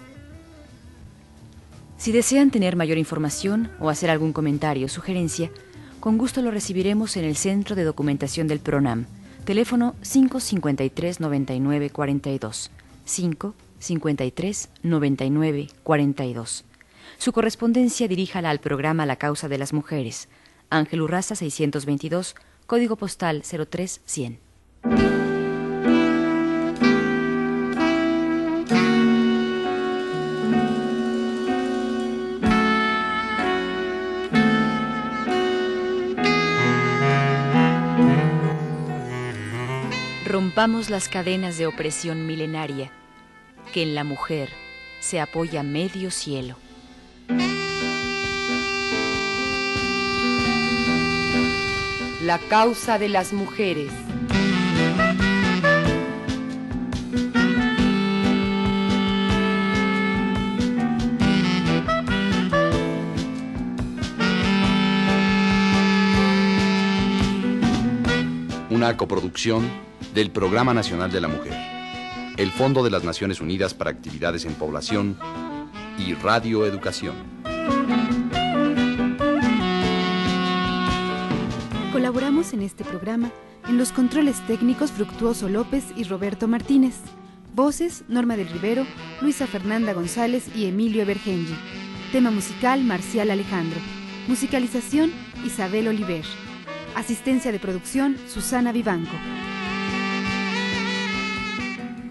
Si 2.00 2.12
desean 2.12 2.50
tener 2.50 2.76
mayor 2.76 2.98
información 2.98 3.70
o 3.80 3.88
hacer 3.88 4.10
algún 4.10 4.34
comentario 4.34 4.88
o 4.88 4.90
sugerencia, 4.90 5.52
con 6.00 6.18
gusto 6.18 6.42
lo 6.42 6.50
recibiremos 6.50 7.18
en 7.18 7.26
el 7.26 7.36
Centro 7.36 7.76
de 7.76 7.84
Documentación 7.84 8.48
del 8.48 8.62
PRONAM, 8.62 9.06
teléfono 9.46 9.94
553 10.02 11.20
99 11.20 11.92
42 11.92 12.72
5 13.06 13.54
53 13.80 14.70
99 14.84 15.68
42. 15.84 16.66
Su 17.18 17.32
correspondencia 17.32 18.08
diríjala 18.08 18.50
al 18.50 18.60
programa 18.60 19.06
La 19.06 19.16
Causa 19.16 19.48
de 19.48 19.58
las 19.58 19.74
Mujeres, 19.74 20.30
Ángel 20.70 21.02
Urraza 21.02 21.36
622, 21.36 22.36
código 22.68 22.96
postal 22.96 23.44
03100. 23.44 24.40
Rompamos 40.26 40.90
las 40.90 41.08
cadenas 41.08 41.58
de 41.58 41.66
opresión 41.66 42.28
milenaria 42.28 42.92
que 43.74 43.84
en 43.84 43.96
la 43.96 44.04
mujer 44.04 44.50
se 45.00 45.20
apoya 45.20 45.64
medio 45.64 46.12
cielo. 46.12 46.56
La 52.24 52.40
causa 52.50 53.00
de 53.00 53.10
las 53.10 53.32
mujeres. 53.32 53.92
Una 68.70 68.96
coproducción 68.98 69.68
del 70.14 70.32
Programa 70.32 70.74
Nacional 70.74 71.12
de 71.12 71.22
la 71.22 71.28
Mujer 71.28 71.77
el 72.38 72.52
Fondo 72.52 72.84
de 72.84 72.92
las 72.92 73.04
Naciones 73.04 73.42
Unidas 73.42 73.74
para 73.74 73.90
Actividades 73.90 74.46
en 74.46 74.54
Población 74.54 75.18
y 75.98 76.14
Radio 76.14 76.66
Educación. 76.68 77.16
Colaboramos 81.92 82.54
en 82.54 82.62
este 82.62 82.84
programa 82.84 83.32
en 83.68 83.80
los 83.80 83.92
controles 83.92 84.46
técnicos 84.46 84.92
Fructuoso 84.92 85.50
López 85.50 85.86
y 85.96 86.04
Roberto 86.04 86.48
Martínez. 86.48 86.96
Voces 87.56 88.04
Norma 88.08 88.38
del 88.38 88.50
Rivero, 88.50 88.86
Luisa 89.20 89.48
Fernanda 89.48 89.94
González 89.94 90.56
y 90.56 90.68
Emilio 90.68 91.02
Evergengi. 91.02 91.56
Tema 92.12 92.30
musical 92.30 92.84
Marcial 92.84 93.32
Alejandro. 93.32 93.80
Musicalización 94.28 95.12
Isabel 95.44 95.88
Oliver. 95.88 96.24
Asistencia 96.96 97.52
de 97.52 97.60
producción 97.60 98.16
Susana 98.28 98.72
Vivanco. 98.72 99.18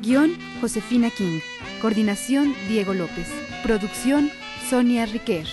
Guión 0.07 0.39
Josefina 0.61 1.11
King. 1.11 1.41
Coordinación 1.83 2.55
Diego 2.69 2.95
López. 2.95 3.27
Producción 3.65 4.31
Sonia 4.71 5.05
Riquer. 5.05 5.49